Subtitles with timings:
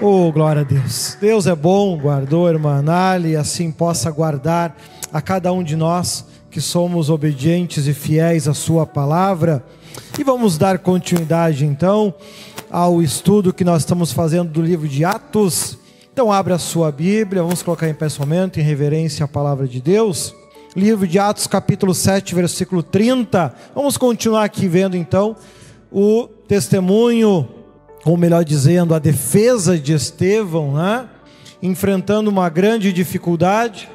[0.00, 1.18] Oh, glória a Deus.
[1.20, 4.76] Deus é bom, guardou a irmã Anali, e assim possa guardar
[5.12, 9.64] a cada um de nós que somos obedientes e fiéis à Sua palavra.
[10.16, 12.14] E vamos dar continuidade então
[12.70, 15.76] ao estudo que nós estamos fazendo do livro de Atos.
[16.12, 18.06] Então, abre a sua Bíblia, vamos colocar em pé
[18.56, 20.32] em reverência à palavra de Deus.
[20.76, 23.52] Livro de Atos, capítulo 7, versículo 30.
[23.74, 25.34] Vamos continuar aqui vendo então
[25.90, 27.48] o testemunho,
[28.04, 31.08] ou melhor dizendo, a defesa de Estevão, né?
[31.62, 33.88] enfrentando uma grande dificuldade,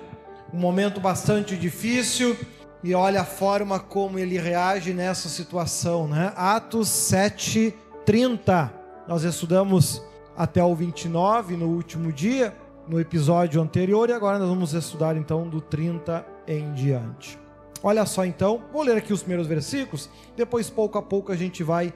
[0.53, 2.35] um momento bastante difícil,
[2.83, 6.33] e olha a forma como ele reage nessa situação, né?
[6.35, 7.73] Atos 7,
[8.05, 8.73] 30.
[9.07, 10.03] Nós estudamos
[10.35, 12.53] até o 29 no último dia,
[12.85, 17.39] no episódio anterior, e agora nós vamos estudar então do 30 em diante.
[17.81, 21.63] Olha só então, vou ler aqui os primeiros versículos, depois pouco a pouco a gente
[21.63, 21.93] vai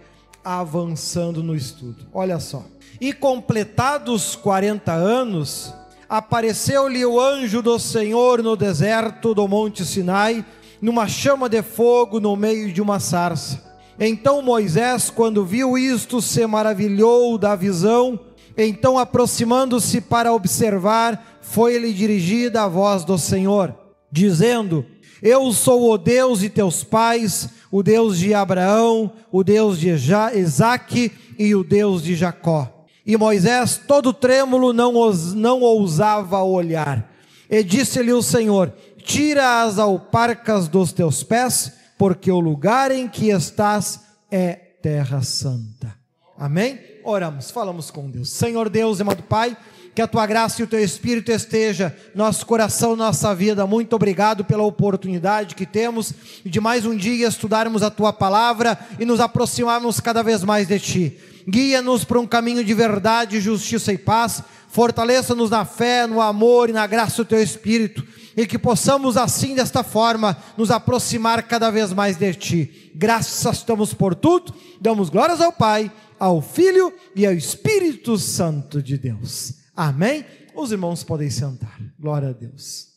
[0.55, 2.07] avançando no estudo.
[2.13, 2.63] Olha só.
[3.01, 5.73] E completados 40 anos,
[6.07, 10.45] apareceu-lhe o anjo do Senhor no deserto do Monte Sinai,
[10.81, 13.61] numa chama de fogo no meio de uma sarça.
[13.99, 18.17] Então Moisés, quando viu isto, se maravilhou da visão.
[18.57, 23.75] Então, aproximando-se para observar, foi-lhe dirigida a voz do Senhor,
[24.11, 24.85] dizendo:
[25.21, 31.11] eu sou o Deus de teus pais, o Deus de Abraão, o Deus de Isaac
[31.37, 32.85] e o Deus de Jacó.
[33.05, 37.09] E Moisés, todo trêmulo, não, os, não ousava olhar.
[37.49, 43.29] E disse-lhe o Senhor: Tira as alparcas dos teus pés, porque o lugar em que
[43.29, 45.95] estás é terra santa.
[46.37, 46.79] Amém?
[47.03, 48.29] Oramos, falamos com Deus.
[48.29, 49.55] Senhor Deus, amado Pai
[49.97, 53.65] que a tua graça e o teu espírito esteja nosso coração, nossa vida.
[53.65, 56.13] Muito obrigado pela oportunidade que temos
[56.45, 60.79] de mais um dia estudarmos a tua palavra e nos aproximarmos cada vez mais de
[60.79, 61.17] ti.
[61.49, 64.43] Guia-nos para um caminho de verdade, justiça e paz.
[64.67, 69.55] Fortaleça-nos na fé, no amor e na graça do teu espírito e que possamos assim
[69.55, 72.91] desta forma nos aproximar cada vez mais de ti.
[72.93, 78.95] Graças damos por tudo, damos glórias ao Pai, ao Filho e ao Espírito Santo de
[78.95, 79.56] Deus.
[79.77, 80.25] Amém?
[80.55, 81.79] Os irmãos podem sentar.
[81.99, 82.87] Glória a Deus.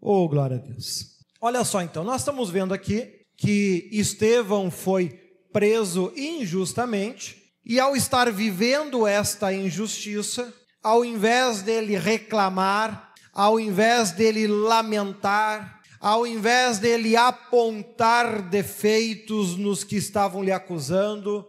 [0.00, 1.16] Oh, glória a Deus.
[1.40, 5.10] Olha só então, nós estamos vendo aqui que Estevão foi
[5.52, 10.52] preso injustamente e ao estar vivendo esta injustiça,
[10.82, 19.94] ao invés dele reclamar, ao invés dele lamentar, ao invés dele apontar defeitos nos que
[19.94, 21.46] estavam lhe acusando,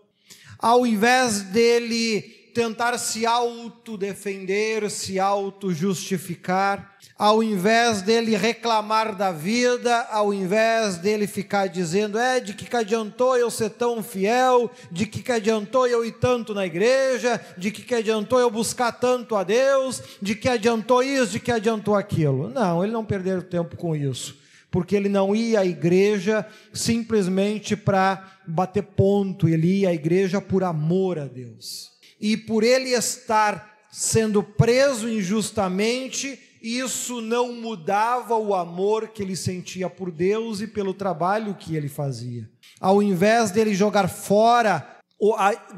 [0.59, 10.33] ao invés dele tentar se autodefender, se auto-justificar, ao invés dele reclamar da vida, ao
[10.33, 15.23] invés dele ficar dizendo, é, de que, que adiantou eu ser tão fiel, de que,
[15.23, 19.43] que adiantou eu ir tanto na igreja, de que, que adiantou eu buscar tanto a
[19.45, 22.49] Deus, de que adiantou isso, de que adiantou aquilo.
[22.49, 24.37] Não, ele não perdeu tempo com isso,
[24.69, 30.61] porque ele não ia à igreja simplesmente para bater ponto, ele ia à igreja por
[30.65, 39.09] amor a Deus e por ele estar sendo preso injustamente, isso não mudava o amor
[39.09, 42.49] que ele sentia por Deus e pelo trabalho que ele fazia.
[42.79, 44.99] Ao invés dele jogar fora,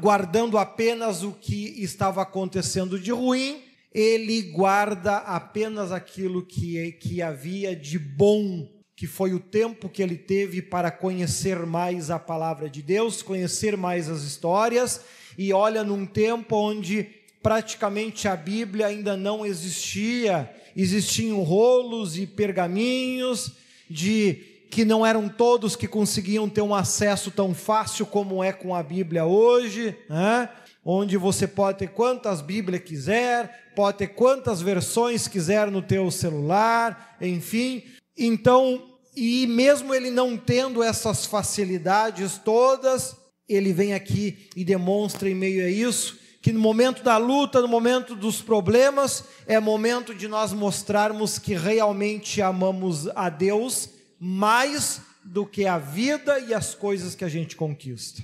[0.00, 3.62] guardando apenas o que estava acontecendo de ruim,
[3.94, 10.16] ele guarda apenas aquilo que, que havia de bom, que foi o tempo que ele
[10.16, 15.00] teve para conhecer mais a palavra de Deus, conhecer mais as histórias
[15.36, 17.08] e olha num tempo onde
[17.42, 23.52] praticamente a Bíblia ainda não existia, existiam rolos e pergaminhos
[23.90, 28.74] de que não eram todos que conseguiam ter um acesso tão fácil como é com
[28.74, 30.48] a Bíblia hoje, né?
[30.84, 37.16] onde você pode ter quantas Bíblias quiser, pode ter quantas versões quiser no teu celular,
[37.20, 37.84] enfim.
[38.16, 38.82] Então,
[39.14, 43.16] e mesmo ele não tendo essas facilidades todas,
[43.48, 47.68] ele vem aqui e demonstra em meio a isso que no momento da luta, no
[47.68, 55.46] momento dos problemas, é momento de nós mostrarmos que realmente amamos a Deus mais do
[55.46, 58.22] que a vida e as coisas que a gente conquista.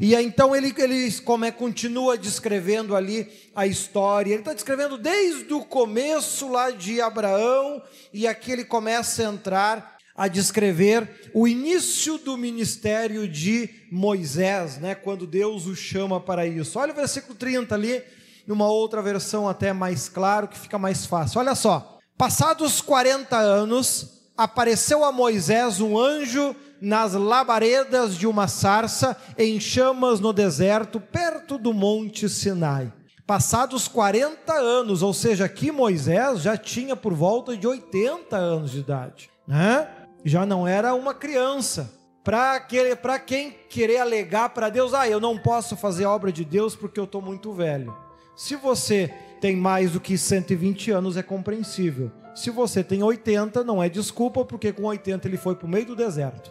[0.00, 4.32] E então ele, ele como é, continua descrevendo ali a história.
[4.32, 7.82] Ele está descrevendo desde o começo lá de Abraão,
[8.12, 14.94] e aqui ele começa a entrar a descrever o início do ministério de Moisés, né,
[14.94, 16.78] quando Deus o chama para isso.
[16.78, 18.02] Olha o versículo 30 ali,
[18.46, 21.40] numa outra versão até mais claro, que fica mais fácil.
[21.40, 29.16] Olha só: Passados 40 anos, apareceu a Moisés um anjo nas labaredas de uma sarça
[29.38, 32.92] em chamas no deserto, perto do monte Sinai.
[33.26, 38.80] Passados 40 anos, ou seja, aqui Moisés já tinha por volta de 80 anos de
[38.80, 39.88] idade, né?
[40.24, 41.92] Já não era uma criança.
[42.24, 46.74] Para quem querer alegar para Deus, ah, eu não posso fazer a obra de Deus
[46.74, 47.94] porque eu estou muito velho.
[48.34, 49.12] Se você
[49.42, 52.10] tem mais do que 120 anos, é compreensível.
[52.34, 55.84] Se você tem 80, não é desculpa, porque com 80 ele foi para o meio
[55.84, 56.50] do deserto.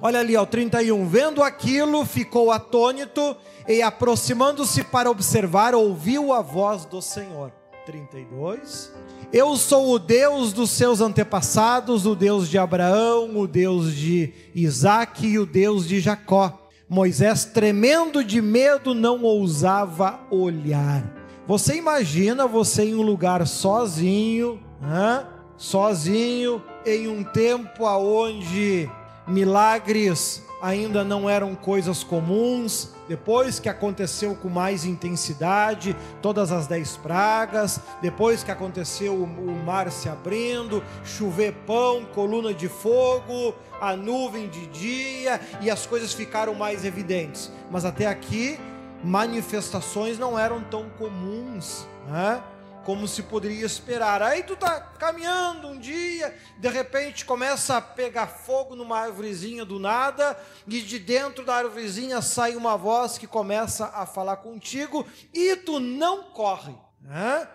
[0.00, 1.06] Olha ali, ó, 31.
[1.08, 3.36] Vendo aquilo, ficou atônito
[3.66, 7.52] e, aproximando-se para observar, ouviu a voz do Senhor.
[7.88, 8.92] 32.
[9.32, 15.26] Eu sou o Deus dos seus antepassados, o Deus de Abraão, o Deus de Isaac
[15.26, 16.68] e o Deus de Jacó.
[16.86, 21.02] Moisés, tremendo de medo, não ousava olhar.
[21.46, 25.26] Você imagina você em um lugar sozinho, né?
[25.56, 28.90] sozinho, em um tempo aonde
[29.26, 36.96] milagres ainda não eram coisas comuns, depois que aconteceu com mais intensidade, todas as dez
[36.96, 44.48] pragas, depois que aconteceu o mar se abrindo, chover pão, coluna de fogo, a nuvem
[44.48, 47.50] de dia, e as coisas ficaram mais evidentes.
[47.70, 48.58] Mas até aqui,
[49.02, 51.86] manifestações não eram tão comuns.
[52.08, 52.42] Né?
[52.88, 54.22] Como se poderia esperar.
[54.22, 59.78] Aí tu tá caminhando um dia, de repente começa a pegar fogo numa árvorezinha do
[59.78, 60.34] nada,
[60.66, 65.78] e de dentro da árvorezinha sai uma voz que começa a falar contigo, e tu
[65.78, 66.74] não corre.
[67.02, 67.46] Né?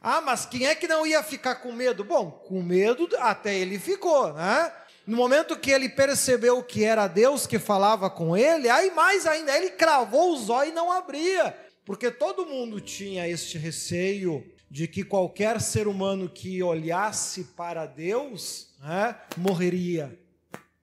[0.00, 2.02] Ah, mas quem é que não ia ficar com medo?
[2.02, 4.72] Bom, com medo até ele ficou, né?
[5.06, 9.54] No momento que ele percebeu que era Deus que falava com ele, aí mais ainda,
[9.54, 11.65] ele cravou os olhos e não abria.
[11.86, 18.74] Porque todo mundo tinha este receio de que qualquer ser humano que olhasse para Deus
[18.80, 20.18] né, morreria.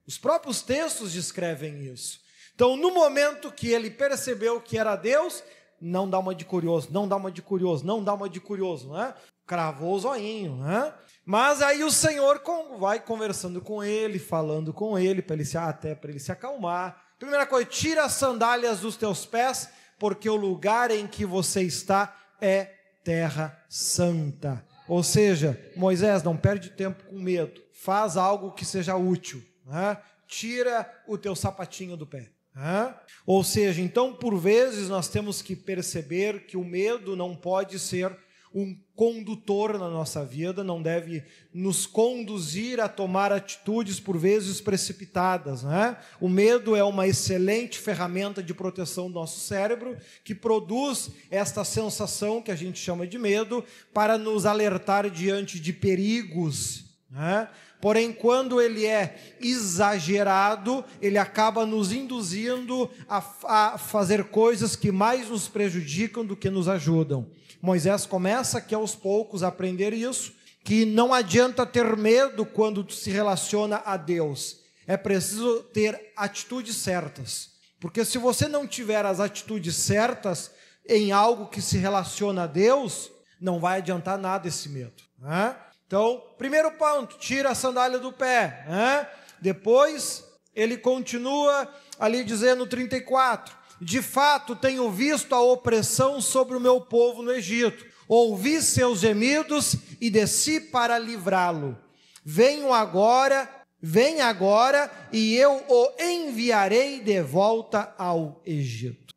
[0.06, 2.20] Os próprios textos descrevem isso.
[2.54, 5.44] Então, no momento que ele percebeu que era Deus,
[5.78, 8.90] não dá uma de curioso, não dá uma de curioso, não dá uma de curioso,
[8.90, 9.12] né?
[9.46, 10.94] Cravou o zoinho, né?
[11.26, 12.40] Mas aí o Senhor
[12.78, 17.02] vai conversando com ele, falando com ele, para ele se até para ele se acalmar.
[17.18, 19.68] Primeira coisa, tira as sandálias dos teus pés
[19.98, 24.64] porque o lugar em que você está é terra santa.
[24.88, 29.96] Ou seja, Moisés, não perde tempo com medo, faz algo que seja útil, né?
[30.26, 32.30] tira o teu sapatinho do pé.
[32.54, 32.94] Né?
[33.26, 38.16] Ou seja, então por vezes nós temos que perceber que o medo não pode ser
[38.54, 45.64] um condutor na nossa vida, não deve nos conduzir a tomar atitudes por vezes precipitadas.
[45.64, 45.96] Né?
[46.20, 52.40] O medo é uma excelente ferramenta de proteção do nosso cérebro, que produz esta sensação
[52.40, 56.84] que a gente chama de medo, para nos alertar diante de perigos.
[57.10, 57.48] Né?
[57.80, 65.28] Porém, quando ele é exagerado, ele acaba nos induzindo a, a fazer coisas que mais
[65.28, 67.26] nos prejudicam do que nos ajudam.
[67.64, 73.10] Moisés começa aqui aos poucos a aprender isso, que não adianta ter medo quando se
[73.10, 74.58] relaciona a Deus.
[74.86, 77.52] É preciso ter atitudes certas.
[77.80, 80.50] Porque se você não tiver as atitudes certas
[80.86, 85.02] em algo que se relaciona a Deus, não vai adiantar nada esse medo.
[85.18, 85.56] Né?
[85.86, 88.66] Então, primeiro ponto, tira a sandália do pé.
[88.68, 89.08] Né?
[89.40, 90.22] Depois,
[90.54, 91.66] ele continua
[91.98, 97.84] ali dizendo 34: de fato tenho visto a opressão sobre o meu povo no Egito.
[98.08, 101.76] Ouvi seus gemidos e desci para livrá-lo.
[102.24, 103.48] Venho agora,
[103.80, 109.14] vem agora, e eu o enviarei de volta ao Egito.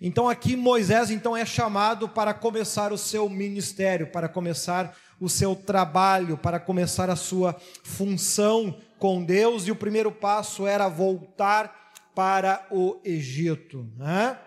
[0.00, 5.56] Então aqui Moisés então é chamado para começar o seu ministério, para começar o seu
[5.56, 11.83] trabalho, para começar a sua função com Deus, e o primeiro passo era voltar
[12.14, 13.90] para o Egito.
[13.96, 14.38] Né?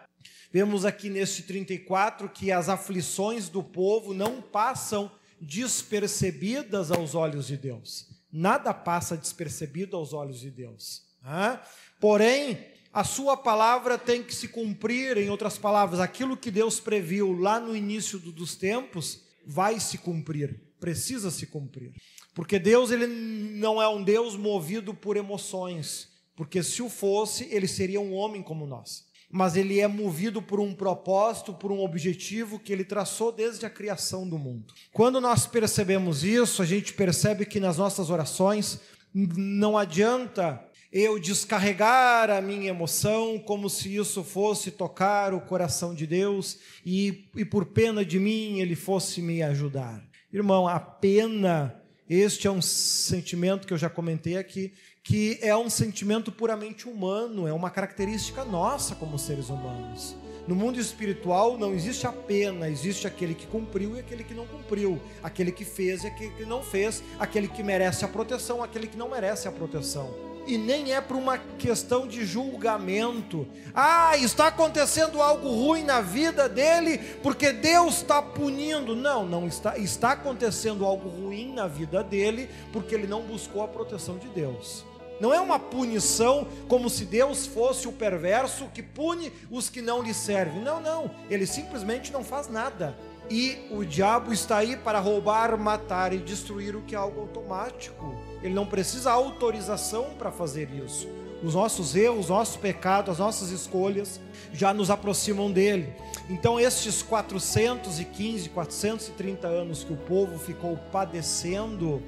[0.52, 7.58] Vemos aqui nesse 34 que as aflições do povo não passam despercebidas aos olhos de
[7.58, 8.08] Deus.
[8.32, 11.04] Nada passa despercebido aos olhos de Deus.
[11.22, 11.60] Né?
[12.00, 17.34] Porém, a sua palavra tem que se cumprir, em outras palavras, aquilo que Deus previu
[17.34, 21.94] lá no início dos tempos vai se cumprir, precisa se cumprir.
[22.34, 27.68] Porque Deus ele não é um Deus movido por emoções porque se o fosse, ele
[27.68, 29.08] seria um homem como nós.
[29.30, 33.70] Mas ele é movido por um propósito, por um objetivo que ele traçou desde a
[33.70, 34.74] criação do mundo.
[34.94, 38.80] Quando nós percebemos isso, a gente percebe que nas nossas orações
[39.14, 40.64] não adianta
[40.94, 47.30] eu descarregar a minha emoção como se isso fosse tocar o coração de Deus e,
[47.36, 50.02] e por pena de mim ele fosse me ajudar.
[50.32, 54.72] Irmão, a pena, este é um sentimento que eu já comentei aqui,
[55.08, 60.18] que é um sentimento puramente humano, é uma característica nossa como seres humanos.
[60.46, 64.46] No mundo espiritual não existe a pena, existe aquele que cumpriu e aquele que não
[64.46, 68.86] cumpriu, aquele que fez e aquele que não fez, aquele que merece a proteção, aquele
[68.86, 70.14] que não merece a proteção.
[70.46, 73.48] E nem é por uma questão de julgamento.
[73.74, 78.94] Ah, está acontecendo algo ruim na vida dele porque Deus está punindo.
[78.94, 79.78] Não, não está.
[79.78, 84.86] Está acontecendo algo ruim na vida dele porque ele não buscou a proteção de Deus.
[85.20, 90.02] Não é uma punição como se Deus fosse o perverso que pune os que não
[90.02, 90.62] lhe servem.
[90.62, 91.10] Não, não.
[91.30, 92.96] Ele simplesmente não faz nada.
[93.30, 98.16] E o diabo está aí para roubar, matar e destruir o que é algo automático.
[98.42, 101.10] Ele não precisa autorização para fazer isso.
[101.44, 104.20] Os nossos erros, os nossos pecados, as nossas escolhas
[104.54, 105.94] já nos aproximam dele.
[106.30, 112.02] Então, estes 415, 430 anos que o povo ficou padecendo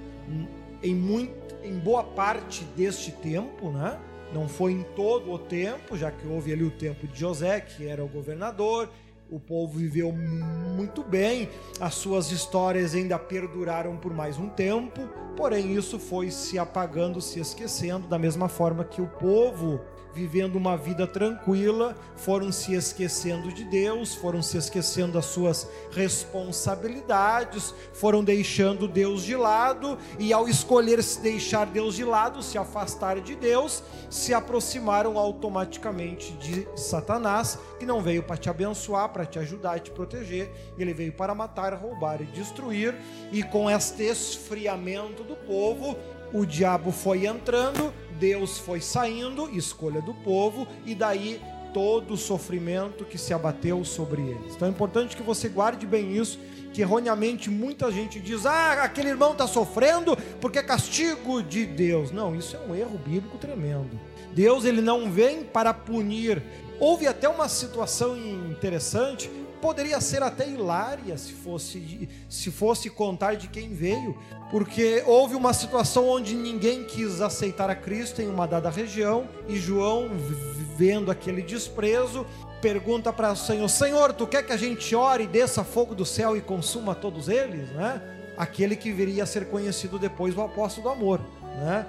[0.81, 3.99] em muito em boa parte deste tempo, né?
[4.33, 7.87] Não foi em todo o tempo, já que houve ali o tempo de José, que
[7.87, 8.89] era o governador,
[9.31, 11.49] o povo viveu muito bem,
[11.79, 17.39] as suas histórias ainda perduraram por mais um tempo, porém isso foi se apagando, se
[17.39, 19.79] esquecendo, da mesma forma que o povo
[20.13, 27.73] vivendo uma vida tranquila, foram se esquecendo de Deus, foram se esquecendo das suas responsabilidades,
[27.93, 33.19] foram deixando Deus de lado e ao escolher se deixar Deus de lado, se afastar
[33.19, 39.39] de Deus, se aproximaram automaticamente de Satanás, que não veio para te abençoar, para te
[39.39, 42.95] ajudar e te proteger, ele veio para matar, roubar e destruir,
[43.31, 45.97] e com este esfriamento do povo,
[46.33, 51.41] o diabo foi entrando, Deus foi saindo, escolha do povo, e daí
[51.73, 54.55] todo o sofrimento que se abateu sobre eles.
[54.55, 56.39] Então é importante que você guarde bem isso,
[56.73, 62.11] que erroneamente muita gente diz: ah, aquele irmão está sofrendo porque é castigo de Deus.
[62.11, 63.99] Não, isso é um erro bíblico tremendo.
[64.33, 66.43] Deus ele não vem para punir.
[66.79, 69.29] Houve até uma situação interessante
[69.61, 74.17] poderia ser até hilária se fosse, se fosse contar de quem veio,
[74.51, 79.57] porque houve uma situação onde ninguém quis aceitar a Cristo em uma dada região, e
[79.57, 80.09] João,
[80.77, 82.25] vendo aquele desprezo,
[82.61, 86.35] pergunta para o Senhor: Senhor, tu quer que a gente ore, desça fogo do céu
[86.35, 87.69] e consuma todos eles?
[87.71, 88.01] Né?
[88.37, 91.21] Aquele que viria a ser conhecido depois o apóstolo do amor.
[91.57, 91.85] Né?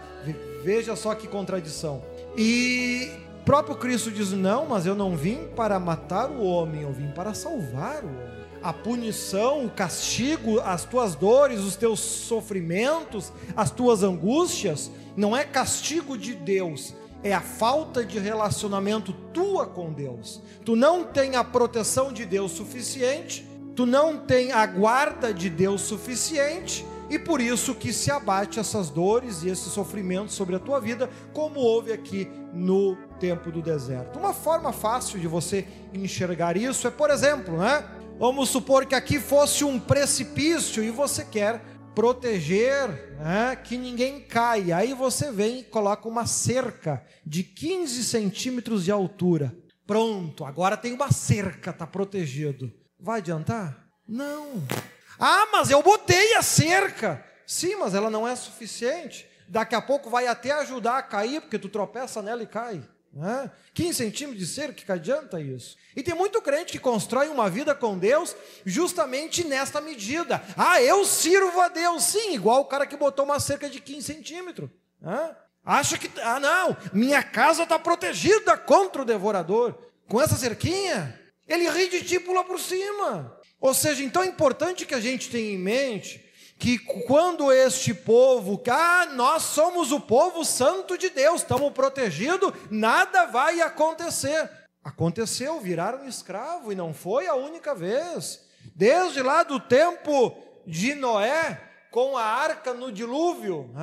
[0.63, 2.03] Veja só que contradição.
[2.37, 3.11] E
[3.45, 7.35] próprio Cristo diz: Não, mas eu não vim para matar o homem, eu vim para
[7.35, 8.41] salvar o homem.
[8.63, 15.45] A punição, o castigo, as tuas dores, os teus sofrimentos, as tuas angústias, não é
[15.45, 20.43] castigo de Deus, é a falta de relacionamento tua com Deus.
[20.65, 25.81] Tu não tem a proteção de Deus suficiente, tu não tem a guarda de Deus
[25.81, 30.81] suficiente, e por isso que se abate essas dores e esses sofrimentos sobre a tua
[30.81, 34.19] vida, como houve aqui no tempo do deserto.
[34.19, 37.85] Uma forma fácil de você enxergar isso é, por exemplo, né?
[38.19, 41.63] Vamos supor que aqui fosse um precipício e você quer
[41.95, 44.79] proteger né, que ninguém caia.
[44.79, 49.55] Aí você vem e coloca uma cerca de 15 centímetros de altura.
[49.87, 52.73] Pronto, agora tem uma cerca, está protegido.
[52.99, 53.87] Vai adiantar?
[54.07, 54.63] Não.
[55.19, 57.25] Ah, mas eu botei a cerca.
[57.47, 59.29] Sim, mas ela não é suficiente.
[59.49, 62.81] Daqui a pouco vai até ajudar a cair, porque tu tropeça nela e cai.
[63.13, 63.51] Né?
[63.75, 65.77] 15 centímetros de cerca, que adianta isso?
[65.97, 70.43] E tem muito crente que constrói uma vida com Deus justamente nesta medida.
[70.57, 72.05] Ah, eu sirvo a Deus.
[72.05, 74.71] Sim, igual o cara que botou uma cerca de 15 centímetros.
[75.01, 75.37] Né?
[75.65, 79.77] Acha que, ah, não, minha casa está protegida contra o devorador.
[80.09, 83.37] Com essa cerquinha, ele ri de ti e pula por cima.
[83.61, 86.30] Ou seja, então é importante que a gente tenha em mente
[86.61, 93.25] que quando este povo, ah, nós somos o povo santo de Deus, estamos protegidos, nada
[93.25, 94.49] vai acontecer.
[94.85, 98.47] Aconteceu, viraram escravo e não foi a única vez.
[98.77, 100.37] Desde lá do tempo
[100.67, 101.59] de Noé,
[101.91, 103.75] com a arca no dilúvio,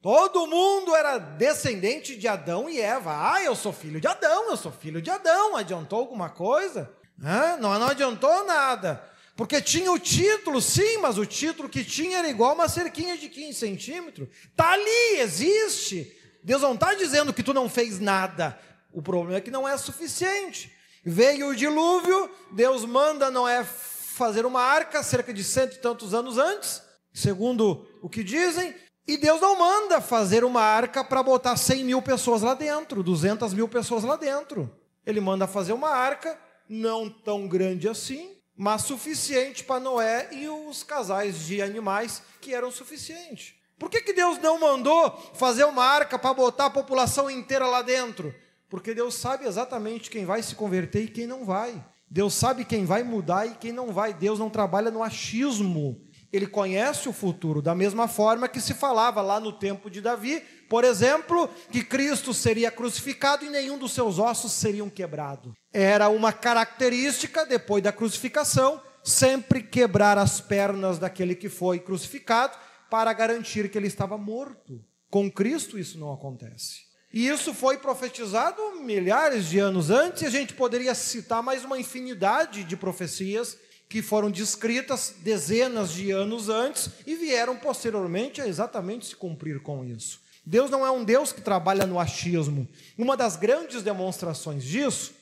[0.00, 3.32] todo mundo era descendente de Adão e Eva.
[3.32, 5.56] Ah, eu sou filho de Adão, eu sou filho de Adão.
[5.56, 6.92] Adiantou alguma coisa?
[7.18, 9.02] Não, não adiantou nada.
[9.36, 13.28] Porque tinha o título, sim, mas o título que tinha era igual uma cerquinha de
[13.28, 14.28] 15 centímetros.
[14.50, 16.16] Está ali, existe.
[16.42, 18.58] Deus não está dizendo que tu não fez nada.
[18.92, 20.72] O problema é que não é suficiente.
[21.04, 26.38] Veio o dilúvio, Deus manda Noé fazer uma arca cerca de cento e tantos anos
[26.38, 26.80] antes,
[27.12, 28.74] segundo o que dizem,
[29.06, 33.52] e Deus não manda fazer uma arca para botar 100 mil pessoas lá dentro, 200
[33.52, 34.74] mil pessoas lá dentro.
[35.04, 36.38] Ele manda fazer uma arca
[36.68, 42.70] não tão grande assim, mas suficiente para Noé e os casais de animais que eram
[42.70, 43.54] suficientes.
[43.78, 47.82] Por que, que Deus não mandou fazer uma arca para botar a população inteira lá
[47.82, 48.34] dentro?
[48.68, 51.84] Porque Deus sabe exatamente quem vai se converter e quem não vai.
[52.08, 54.14] Deus sabe quem vai mudar e quem não vai.
[54.14, 56.00] Deus não trabalha no achismo.
[56.32, 60.42] Ele conhece o futuro, da mesma forma que se falava lá no tempo de Davi,
[60.68, 65.52] por exemplo, que Cristo seria crucificado e nenhum dos seus ossos seriam quebrados.
[65.76, 72.56] Era uma característica, depois da crucificação, sempre quebrar as pernas daquele que foi crucificado
[72.88, 74.80] para garantir que ele estava morto.
[75.10, 76.84] Com Cristo isso não acontece.
[77.12, 81.78] E isso foi profetizado milhares de anos antes, e a gente poderia citar mais uma
[81.78, 89.06] infinidade de profecias que foram descritas dezenas de anos antes e vieram posteriormente a exatamente
[89.06, 90.20] se cumprir com isso.
[90.46, 92.68] Deus não é um Deus que trabalha no achismo.
[92.96, 95.14] Uma das grandes demonstrações disso,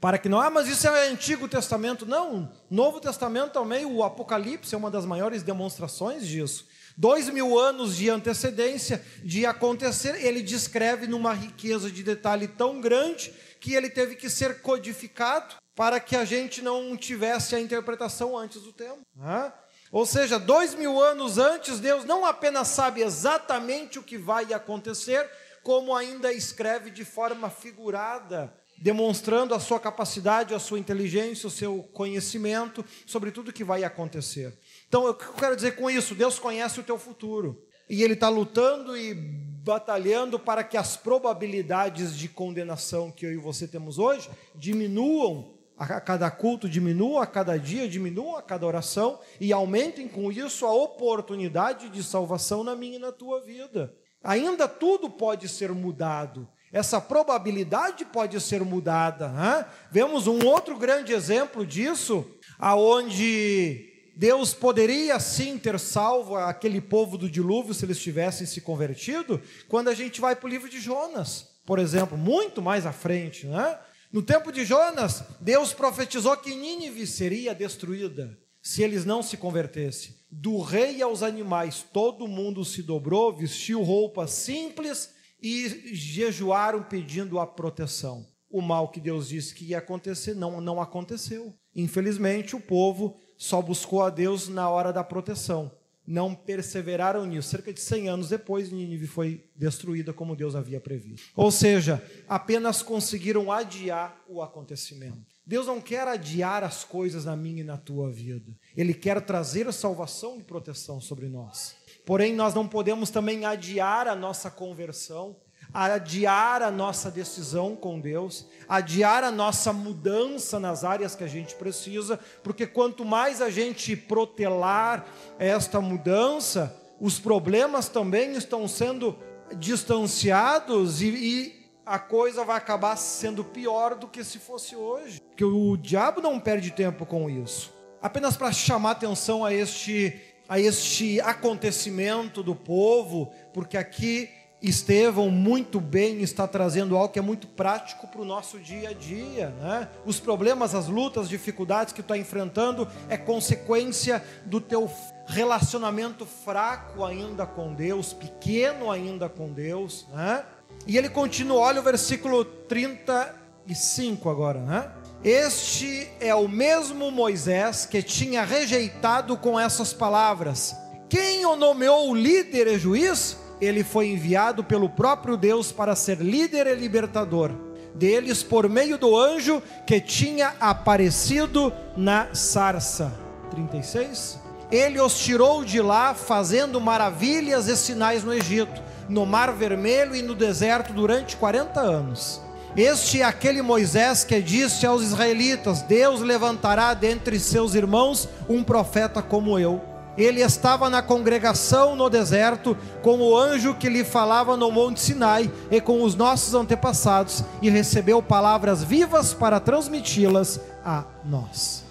[0.00, 2.06] para que não, ah, mas isso é Antigo Testamento.
[2.06, 6.66] Não, Novo Testamento também, o Apocalipse é uma das maiores demonstrações disso.
[6.96, 13.32] Dois mil anos de antecedência de acontecer, ele descreve numa riqueza de detalhe tão grande
[13.60, 18.62] que ele teve que ser codificado para que a gente não tivesse a interpretação antes
[18.62, 19.00] do tempo.
[19.14, 19.52] Né?
[19.92, 25.28] Ou seja, dois mil anos antes, Deus não apenas sabe exatamente o que vai acontecer,
[25.62, 31.82] como ainda escreve de forma figurada, demonstrando a sua capacidade, a sua inteligência, o seu
[31.92, 34.56] conhecimento sobre tudo que vai acontecer.
[34.88, 36.14] Então, eu quero dizer com isso?
[36.14, 37.64] Deus conhece o teu futuro.
[37.88, 43.36] E Ele está lutando e batalhando para que as probabilidades de condenação que eu e
[43.36, 49.20] você temos hoje diminuam a cada culto diminua, a cada dia diminua, a cada oração,
[49.40, 53.94] e aumentem com isso a oportunidade de salvação na minha e na tua vida.
[54.22, 59.28] Ainda tudo pode ser mudado, essa probabilidade pode ser mudada.
[59.28, 59.66] Né?
[59.90, 62.24] Vemos um outro grande exemplo disso,
[62.58, 69.40] aonde Deus poderia sim ter salvo aquele povo do dilúvio se eles tivessem se convertido,
[69.68, 73.46] quando a gente vai para o livro de Jonas, por exemplo, muito mais à frente,
[73.46, 73.78] né?
[74.10, 80.16] No tempo de Jonas, Deus profetizou que Nínive seria destruída se eles não se convertessem.
[80.30, 87.46] Do rei aos animais, todo mundo se dobrou, vestiu roupas simples e jejuaram pedindo a
[87.46, 88.26] proteção.
[88.50, 91.54] O mal que Deus disse que ia acontecer não, não aconteceu.
[91.74, 95.70] Infelizmente, o povo só buscou a Deus na hora da proteção
[96.08, 97.50] não perseveraram nisso.
[97.50, 101.28] Cerca de 100 anos depois, Nínive foi destruída como Deus havia previsto.
[101.36, 105.18] Ou seja, apenas conseguiram adiar o acontecimento.
[105.46, 108.56] Deus não quer adiar as coisas na minha e na tua vida.
[108.74, 111.76] Ele quer trazer salvação e proteção sobre nós.
[112.08, 115.36] Porém, nós não podemos também adiar a nossa conversão
[115.74, 121.54] adiar a nossa decisão com Deus, adiar a nossa mudança nas áreas que a gente
[121.56, 125.04] precisa, porque quanto mais a gente protelar
[125.38, 129.14] esta mudança, os problemas também estão sendo
[129.58, 135.20] distanciados e, e a coisa vai acabar sendo pior do que se fosse hoje.
[135.20, 137.70] Porque o diabo não perde tempo com isso.
[138.00, 144.30] Apenas para chamar atenção a este a este acontecimento do povo, porque aqui
[144.60, 148.92] Estevão muito bem está trazendo algo que é muito prático para o nosso dia a
[148.92, 149.50] dia.
[149.50, 149.88] Né?
[150.04, 154.90] Os problemas, as lutas, as dificuldades que tu está enfrentando é consequência do teu
[155.26, 160.06] relacionamento fraco ainda com Deus, pequeno ainda com Deus.
[160.12, 160.44] Né?
[160.88, 164.60] E ele continua, olha o versículo 35 agora.
[164.60, 164.90] Né?
[165.24, 170.76] Este é o mesmo Moisés que tinha rejeitado com essas palavras:
[171.08, 173.36] Quem o nomeou líder e juiz?
[173.60, 177.50] ele foi enviado pelo próprio Deus para ser líder e libertador
[177.94, 183.12] deles por meio do anjo que tinha aparecido na sarça.
[183.50, 184.38] 36.
[184.70, 190.22] Ele os tirou de lá, fazendo maravilhas e sinais no Egito, no Mar Vermelho e
[190.22, 192.40] no deserto durante 40 anos.
[192.76, 199.22] Este é aquele Moisés que disse aos israelitas: Deus levantará dentre seus irmãos um profeta
[199.22, 199.82] como eu
[200.18, 205.48] ele estava na congregação no deserto com o anjo que lhe falava no Monte Sinai
[205.70, 211.84] e com os nossos antepassados e recebeu palavras vivas para transmiti-las a nós.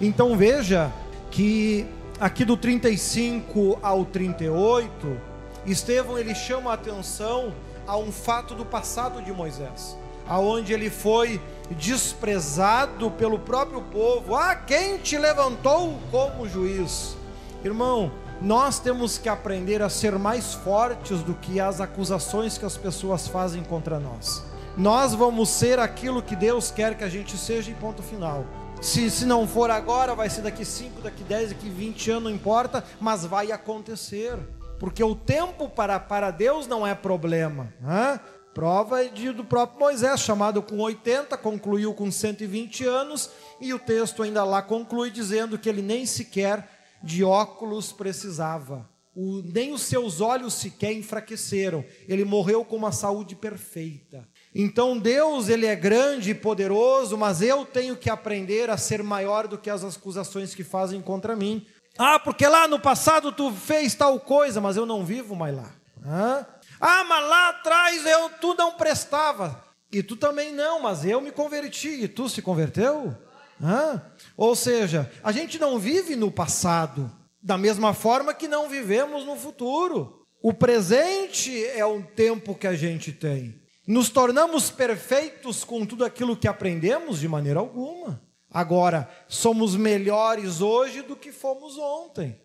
[0.00, 0.90] Então veja
[1.30, 1.86] que
[2.18, 5.20] aqui do 35 ao 38,
[5.66, 7.52] Estevão ele chama a atenção
[7.86, 14.34] a um fato do passado de Moisés, aonde ele foi desprezado pelo próprio povo.
[14.34, 17.16] Ah, quem te levantou como juiz?
[17.64, 22.76] Irmão, nós temos que aprender a ser mais fortes do que as acusações que as
[22.76, 24.44] pessoas fazem contra nós.
[24.76, 28.44] Nós vamos ser aquilo que Deus quer que a gente seja, e ponto final.
[28.80, 32.30] Se, se não for agora, vai ser daqui 5, daqui 10, daqui 20 anos, não
[32.30, 34.38] importa, mas vai acontecer.
[34.78, 37.72] Porque o tempo para, para Deus não é problema.
[37.80, 38.20] Né?
[38.56, 43.28] Prova de, do próprio Moisés, chamado com 80, concluiu com 120 anos
[43.60, 46.66] E o texto ainda lá conclui dizendo que ele nem sequer
[47.02, 48.88] de óculos precisava.
[49.14, 51.84] O, nem os seus olhos sequer enfraqueceram.
[52.08, 54.26] Ele morreu com uma saúde perfeita.
[54.54, 59.46] Então Deus, ele é grande e poderoso, mas eu tenho que aprender a ser maior
[59.46, 61.66] do que as acusações que fazem contra mim.
[61.98, 65.70] Ah, porque lá no passado tu fez tal coisa, mas eu não vivo mais lá.
[66.02, 66.46] Ah,
[66.80, 69.64] ah mas lá atrás eu tu não prestava.
[69.92, 73.16] E tu também não, mas eu me converti e tu se converteu?
[73.62, 74.00] Ah,
[74.36, 77.10] ou seja, a gente não vive no passado,
[77.42, 80.26] da mesma forma que não vivemos no futuro.
[80.42, 83.60] O presente é o tempo que a gente tem.
[83.86, 87.20] Nos tornamos perfeitos com tudo aquilo que aprendemos?
[87.20, 88.20] De maneira alguma.
[88.50, 92.40] Agora, somos melhores hoje do que fomos ontem.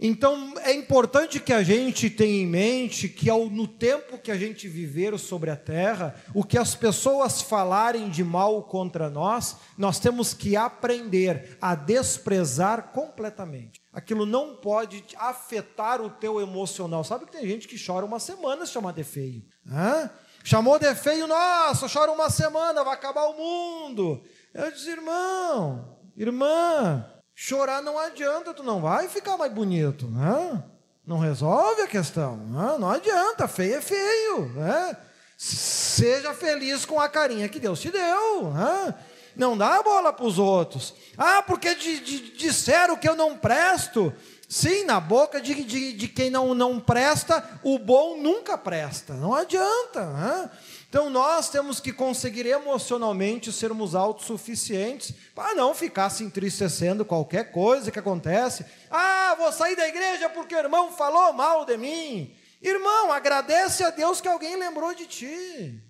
[0.00, 4.36] Então, é importante que a gente tenha em mente que, ao, no tempo que a
[4.36, 9.98] gente viver sobre a terra, o que as pessoas falarem de mal contra nós, nós
[9.98, 13.82] temos que aprender a desprezar completamente.
[13.92, 17.02] Aquilo não pode afetar o teu emocional.
[17.02, 19.44] Sabe que tem gente que chora uma semana se chamar de feio.
[19.64, 20.08] Né?
[20.44, 24.22] Chamou de feio, nossa, chora uma semana, vai acabar o mundo.
[24.54, 27.04] Eu disse, irmão, irmã,
[27.40, 30.60] chorar não adianta, tu não vai ficar mais bonito, né?
[31.06, 32.76] Não resolve a questão, né?
[32.80, 34.96] não adianta, feio é feio, né?
[35.36, 38.92] Seja feliz com a carinha que Deus te deu, né?
[39.36, 40.92] Não dá bola para os outros.
[41.16, 44.12] Ah, porque de, de, disseram que eu não presto.
[44.48, 49.14] Sim, na boca de, de, de, quem não, não presta, o bom nunca presta.
[49.14, 50.06] Não adianta.
[50.06, 50.50] Né?
[50.88, 57.90] Então nós temos que conseguir emocionalmente sermos autossuficientes para não ficar se entristecendo qualquer coisa
[57.90, 58.64] que acontece.
[58.90, 62.34] Ah, vou sair da igreja porque o irmão falou mal de mim.
[62.62, 65.80] Irmão, agradece a Deus que alguém lembrou de ti.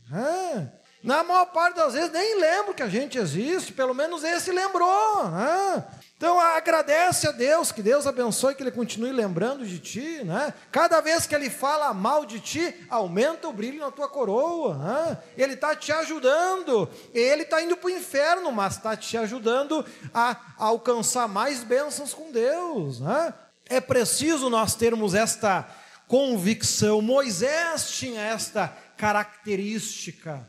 [1.03, 5.23] Na maior parte das vezes nem lembro que a gente existe, pelo menos esse lembrou.
[5.29, 5.85] É.
[6.19, 10.25] Então agradece a Deus, que Deus abençoe, que Ele continue lembrando de ti.
[10.25, 10.53] Né?
[10.73, 14.77] Cada vez que Ele fala mal de ti, aumenta o brilho na tua coroa.
[14.77, 15.19] Né?
[15.37, 16.91] Ele está te ajudando.
[17.15, 22.13] Ele está indo para o inferno, mas está te ajudando a, a, alcançar mais bênçãos
[22.13, 22.99] com Deus.
[22.99, 23.33] Né?
[23.67, 25.69] É preciso nós termos esta
[26.09, 27.01] convicção.
[27.01, 30.45] Moisés tinha esta característica.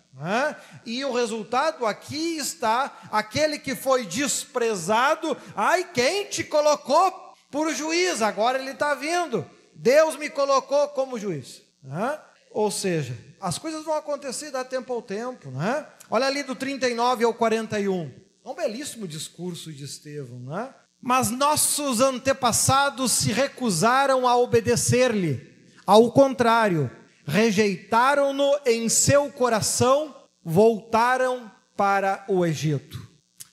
[0.86, 7.12] E o resultado aqui está: aquele que foi desprezado, ai, quem te colocou
[7.50, 8.22] por juiz?
[8.22, 9.46] Agora ele está vindo.
[9.74, 11.62] Deus me colocou como juiz.
[12.52, 15.50] Ou seja, as coisas vão acontecer da tempo ao tempo.
[15.52, 15.86] Né?
[16.10, 18.12] Olha ali do 39 ao 41.
[18.44, 20.40] É um belíssimo discurso de Estevão.
[20.40, 20.74] Né?
[21.02, 25.48] Mas nossos antepassados se recusaram a obedecer-lhe.
[25.86, 26.92] Ao contrário,
[27.30, 33.00] rejeitaram-no em seu coração, voltaram para o Egito.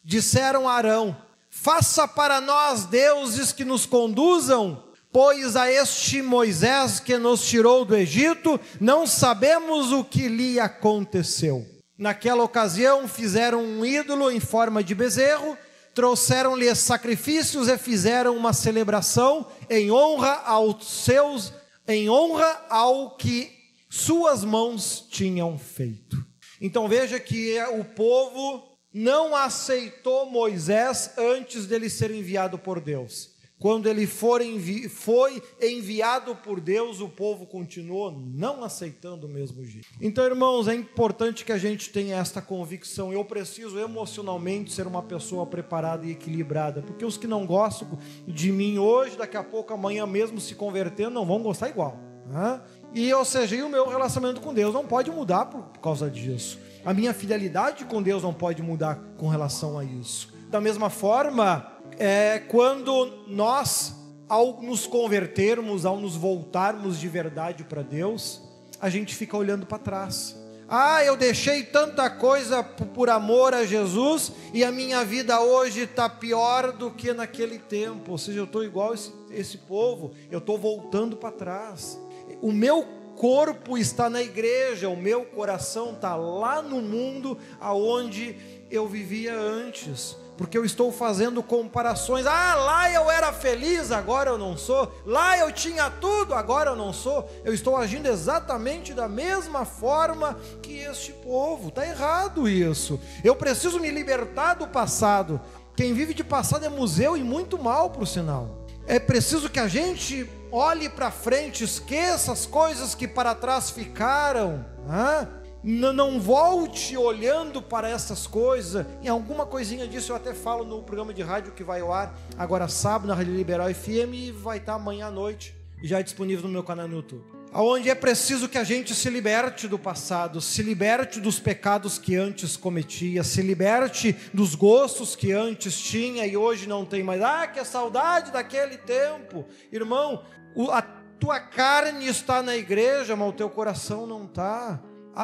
[0.03, 1.17] Disseram a Arão:
[1.51, 7.95] Faça para nós deuses que nos conduzam, pois a este Moisés que nos tirou do
[7.95, 11.65] Egito, não sabemos o que lhe aconteceu.
[11.99, 15.57] Naquela ocasião, fizeram um ídolo em forma de bezerro,
[15.95, 21.53] trouxeram-lhe sacrifícios e fizeram uma celebração em honra aos seus,
[21.89, 23.56] em honra ao que
[23.89, 26.25] suas mãos tinham feito.
[26.61, 33.37] Então veja que o povo não aceitou Moisés antes dele ser enviado por Deus.
[33.59, 34.07] Quando ele
[34.45, 39.89] envi foi enviado por Deus, o povo continuou não aceitando o mesmo jeito.
[39.99, 43.15] Então, irmãos, é importante que a gente tenha esta convicção.
[43.15, 48.53] Eu preciso emocionalmente ser uma pessoa preparada e equilibrada, porque os que não gostam de
[48.53, 51.99] mim hoje, daqui a pouco, amanhã mesmo se convertendo, não vão gostar igual.
[52.27, 52.61] Né?
[52.97, 56.59] E, ou seja, e o meu relacionamento com Deus não pode mudar por causa disso.
[56.83, 60.33] A minha fidelidade com Deus não pode mudar com relação a isso.
[60.49, 63.95] Da mesma forma, é, quando nós,
[64.27, 68.41] ao nos convertermos, ao nos voltarmos de verdade para Deus,
[68.81, 70.35] a gente fica olhando para trás.
[70.67, 76.09] Ah, eu deixei tanta coisa por amor a Jesus e a minha vida hoje está
[76.09, 78.13] pior do que naquele tempo.
[78.13, 82.06] Ou seja, eu estou igual esse, esse povo, eu estou voltando para trás
[82.41, 88.37] o meu corpo está na igreja, o meu coração está lá no mundo aonde
[88.71, 92.27] eu vivia antes, porque eu estou fazendo comparações.
[92.27, 94.93] Ah, lá eu era feliz, agora eu não sou.
[95.07, 97.29] Lá eu tinha tudo, agora eu não sou.
[97.43, 101.69] Eu estou agindo exatamente da mesma forma que este povo.
[101.69, 103.01] Está errado isso.
[103.25, 105.41] Eu preciso me libertar do passado.
[105.75, 108.67] Quem vive de passado é museu e muito mal, por sinal.
[108.87, 114.65] É preciso que a gente olhe para frente, esqueça as coisas que para trás ficaram.
[114.87, 115.29] Né?
[115.69, 118.87] não volte olhando para essas coisas.
[119.03, 122.17] Em alguma coisinha disso eu até falo no programa de rádio que vai ao ar
[122.39, 126.53] agora sábado na Rádio Liberal FM e vai estar amanhã à noite, já disponível no
[126.53, 127.36] meu canal no YouTube.
[127.59, 132.15] Onde é preciso que a gente se liberte do passado, se liberte dos pecados que
[132.15, 137.23] antes cometia, se liberte dos gostos que antes tinha e hoje não tem mais.
[137.23, 139.47] Ah, que saudade daquele tempo.
[139.73, 140.23] Irmão,
[140.71, 140.83] a
[141.19, 144.79] tua carne está na igreja, mas o teu coração não está.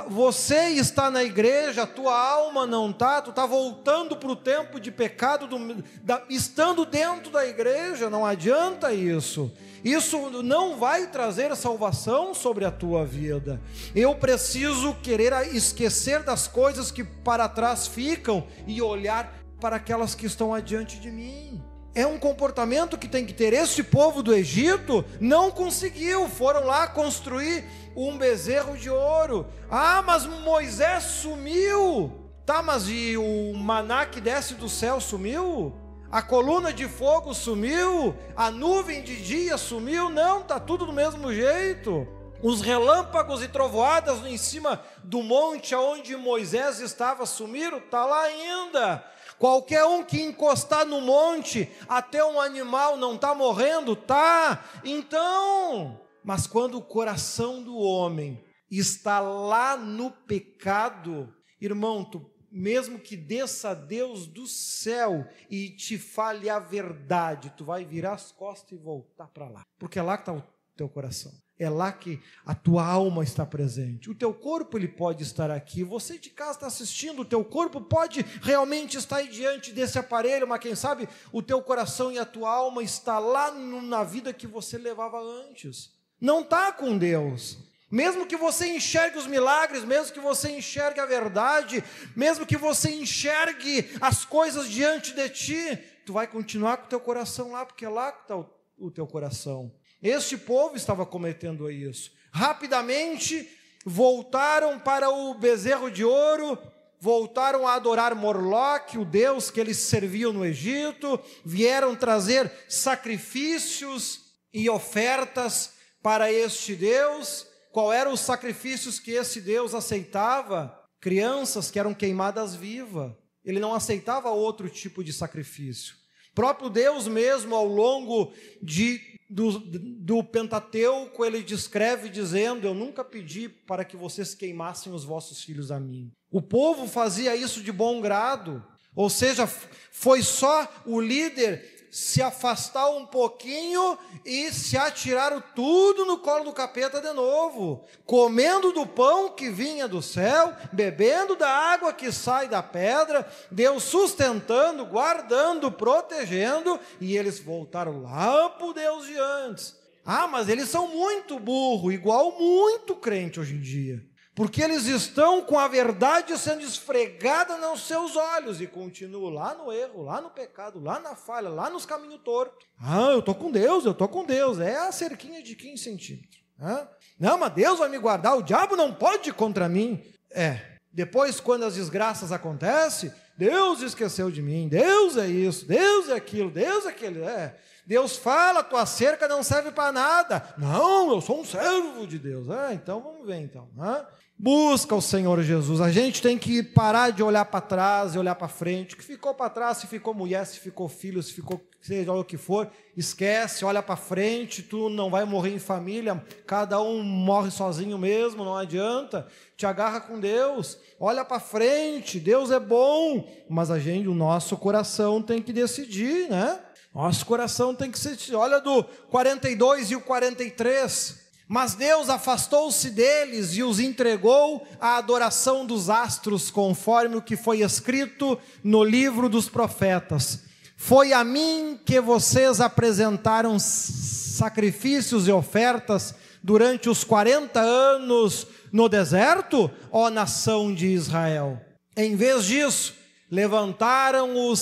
[0.08, 4.90] Você está na igreja, tua alma não está, tu está voltando para o tempo de
[4.90, 9.52] pecado, do, da, estando dentro da igreja, não adianta isso.
[9.84, 13.60] Isso não vai trazer salvação sobre a tua vida.
[13.94, 20.24] Eu preciso querer esquecer das coisas que para trás ficam e olhar para aquelas que
[20.24, 21.62] estão adiante de mim.
[21.94, 23.52] É um comportamento que tem que ter.
[23.52, 27.64] Este povo do Egito não conseguiu, foram lá construir
[27.96, 29.46] um bezerro de ouro.
[29.70, 32.12] Ah, mas Moisés sumiu.
[32.44, 35.72] Tá, mas e o maná que desce do céu sumiu?
[36.10, 38.14] A coluna de fogo sumiu?
[38.36, 40.10] A nuvem de dia sumiu?
[40.10, 42.06] Não, tá tudo do mesmo jeito.
[42.42, 49.04] Os relâmpagos e trovoadas em cima do monte onde Moisés estava sumiram, tá lá ainda.
[49.38, 54.62] Qualquer um que encostar no monte, até um animal não está morrendo, tá?
[54.84, 63.16] Então, mas quando o coração do homem está lá no pecado, irmão, tu, mesmo que
[63.16, 68.82] desça Deus do céu e te fale a verdade, tu vai virar as costas e
[68.82, 70.44] voltar para lá, porque é lá que está o
[70.76, 71.32] teu coração.
[71.58, 74.10] É lá que a tua alma está presente.
[74.10, 75.84] O teu corpo ele pode estar aqui.
[75.84, 80.48] Você de casa está assistindo, o teu corpo pode realmente estar aí diante desse aparelho,
[80.48, 84.46] mas quem sabe o teu coração e a tua alma está lá na vida que
[84.46, 87.58] você levava antes não está com Deus.
[87.90, 91.82] Mesmo que você enxergue os milagres, mesmo que você enxergue a verdade,
[92.16, 97.00] mesmo que você enxergue as coisas diante de ti, tu vai continuar com o teu
[97.00, 99.74] coração lá, porque é lá está o, o teu coração.
[100.00, 102.12] Este povo estava cometendo isso.
[102.30, 103.46] Rapidamente
[103.84, 106.56] voltaram para o bezerro de ouro,
[107.00, 114.20] voltaram a adorar Morloque, o deus que eles serviam no Egito, vieram trazer sacrifícios
[114.54, 120.78] e ofertas para este Deus, qual eram os sacrifícios que esse Deus aceitava?
[121.00, 123.12] Crianças que eram queimadas vivas.
[123.44, 125.96] Ele não aceitava outro tipo de sacrifício.
[126.34, 133.48] Próprio Deus mesmo, ao longo de, do, do Pentateuco, ele descreve dizendo: Eu nunca pedi
[133.48, 136.10] para que vocês queimassem os vossos filhos a mim.
[136.30, 142.88] O povo fazia isso de bom grado, ou seja, foi só o líder se afastar
[142.88, 149.28] um pouquinho e se atiraram tudo no colo do capeta de novo, comendo do pão
[149.28, 156.80] que vinha do céu, bebendo da água que sai da pedra, Deus sustentando, guardando, protegendo,
[156.98, 159.76] e eles voltaram lá para o Deus de antes.
[160.02, 165.42] Ah, mas eles são muito burro, igual muito crente hoje em dia porque eles estão
[165.42, 170.30] com a verdade sendo esfregada nos seus olhos e continuam lá no erro, lá no
[170.30, 172.66] pecado, lá na falha, lá nos caminhos tortos.
[172.80, 174.58] Ah, eu estou com Deus, eu estou com Deus.
[174.58, 176.42] É a cerquinha de 15 centímetros.
[176.58, 180.02] Ah, não, mas Deus vai me guardar, o diabo não pode ir contra mim.
[180.30, 186.14] É, depois, quando as desgraças acontecem, Deus esqueceu de mim, Deus é isso, Deus é
[186.14, 187.22] aquilo, Deus é aquele.
[187.22, 187.58] É.
[187.84, 190.54] Deus fala, tua cerca não serve para nada.
[190.56, 192.48] Não, eu sou um servo de Deus.
[192.48, 193.68] Ah, então vamos ver então.
[193.78, 194.06] Ah,
[194.42, 195.80] Busca o Senhor Jesus.
[195.80, 198.96] A gente tem que parar de olhar para trás e olhar para frente.
[198.96, 202.24] O que ficou para trás, se ficou mulher, se ficou filho, se ficou seja o
[202.24, 204.60] que for, esquece, olha para frente.
[204.60, 206.20] Tu não vai morrer em família.
[206.44, 209.28] Cada um morre sozinho mesmo, não adianta.
[209.56, 210.76] Te agarra com Deus.
[210.98, 212.18] Olha para frente.
[212.18, 216.58] Deus é bom, mas a gente, o nosso coração tem que decidir, né?
[216.92, 218.34] Nosso coração tem que ser.
[218.34, 221.21] Olha do 42 e o 43.
[221.52, 227.60] Mas Deus afastou-se deles e os entregou à adoração dos astros, conforme o que foi
[227.60, 230.44] escrito no livro dos profetas.
[230.78, 239.70] Foi a mim que vocês apresentaram sacrifícios e ofertas durante os 40 anos no deserto,
[239.90, 241.60] ó nação de Israel.
[241.94, 242.94] Em vez disso,
[243.30, 244.56] levantaram o,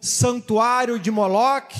[0.00, 1.78] santuário de Moloque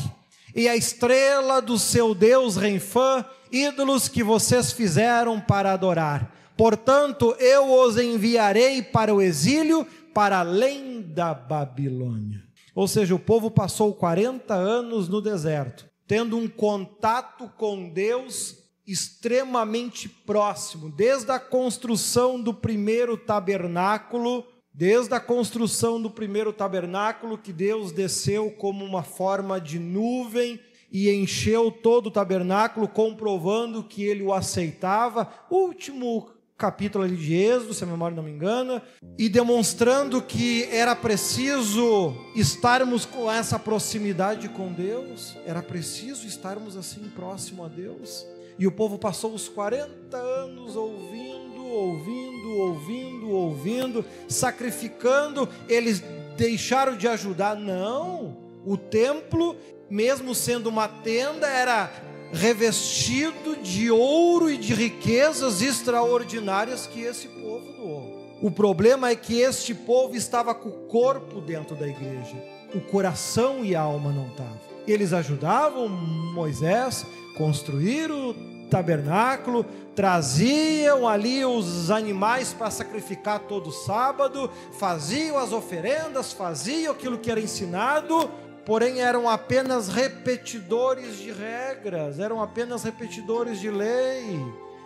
[0.54, 6.34] e a estrela do seu Deus Renfã ídolos que vocês fizeram para adorar.
[6.56, 12.42] Portanto, eu os enviarei para o exílio, para além da Babilônia.
[12.74, 20.08] Ou seja, o povo passou 40 anos no deserto, tendo um contato com Deus extremamente
[20.08, 27.92] próximo, desde a construção do primeiro tabernáculo, desde a construção do primeiro tabernáculo, que Deus
[27.92, 30.60] desceu como uma forma de nuvem
[30.94, 35.28] e encheu todo o tabernáculo, comprovando que ele o aceitava.
[35.50, 38.80] Último capítulo de Êxodo, se a memória não me engana,
[39.18, 47.08] e demonstrando que era preciso estarmos com essa proximidade com Deus, era preciso estarmos assim
[47.08, 48.24] próximo a Deus.
[48.56, 56.04] E o povo passou os 40 anos ouvindo, ouvindo, ouvindo, ouvindo, sacrificando, eles
[56.36, 57.56] deixaram de ajudar.
[57.56, 59.56] Não, o templo,
[59.90, 61.90] mesmo sendo uma tenda, era
[62.32, 68.38] revestido de ouro e de riquezas extraordinárias que esse povo doou.
[68.42, 72.36] O problema é que este povo estava com o corpo dentro da igreja,
[72.74, 74.60] o coração e a alma não estavam.
[74.86, 78.34] Eles ajudavam Moisés a construir o
[78.68, 87.30] tabernáculo, traziam ali os animais para sacrificar todo sábado, faziam as oferendas, faziam aquilo que
[87.30, 88.28] era ensinado,
[88.64, 94.40] porém eram apenas repetidores de regras, eram apenas repetidores de lei.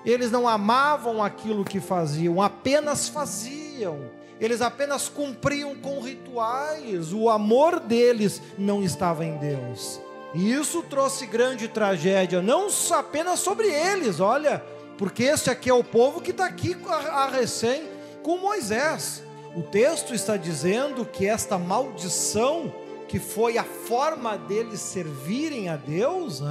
[0.05, 4.11] Eles não amavam aquilo que faziam, apenas faziam.
[4.41, 7.13] Eles apenas cumpriam com rituais.
[7.13, 10.01] O amor deles não estava em Deus.
[10.35, 14.63] E isso trouxe grande tragédia, não apenas sobre eles, olha,
[14.99, 17.89] porque este aqui é o povo que está aqui a recém
[18.23, 19.23] com Moisés.
[19.57, 22.73] O texto está dizendo que esta maldição
[23.09, 26.43] que foi a forma deles servirem a Deus,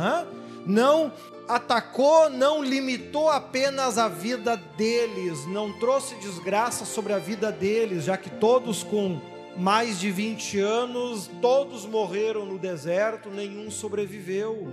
[0.66, 1.14] não
[1.48, 8.18] atacou, não limitou apenas a vida deles, não trouxe desgraça sobre a vida deles, já
[8.18, 9.22] que todos com
[9.56, 14.68] mais de 20 anos, todos morreram no deserto, nenhum sobreviveu.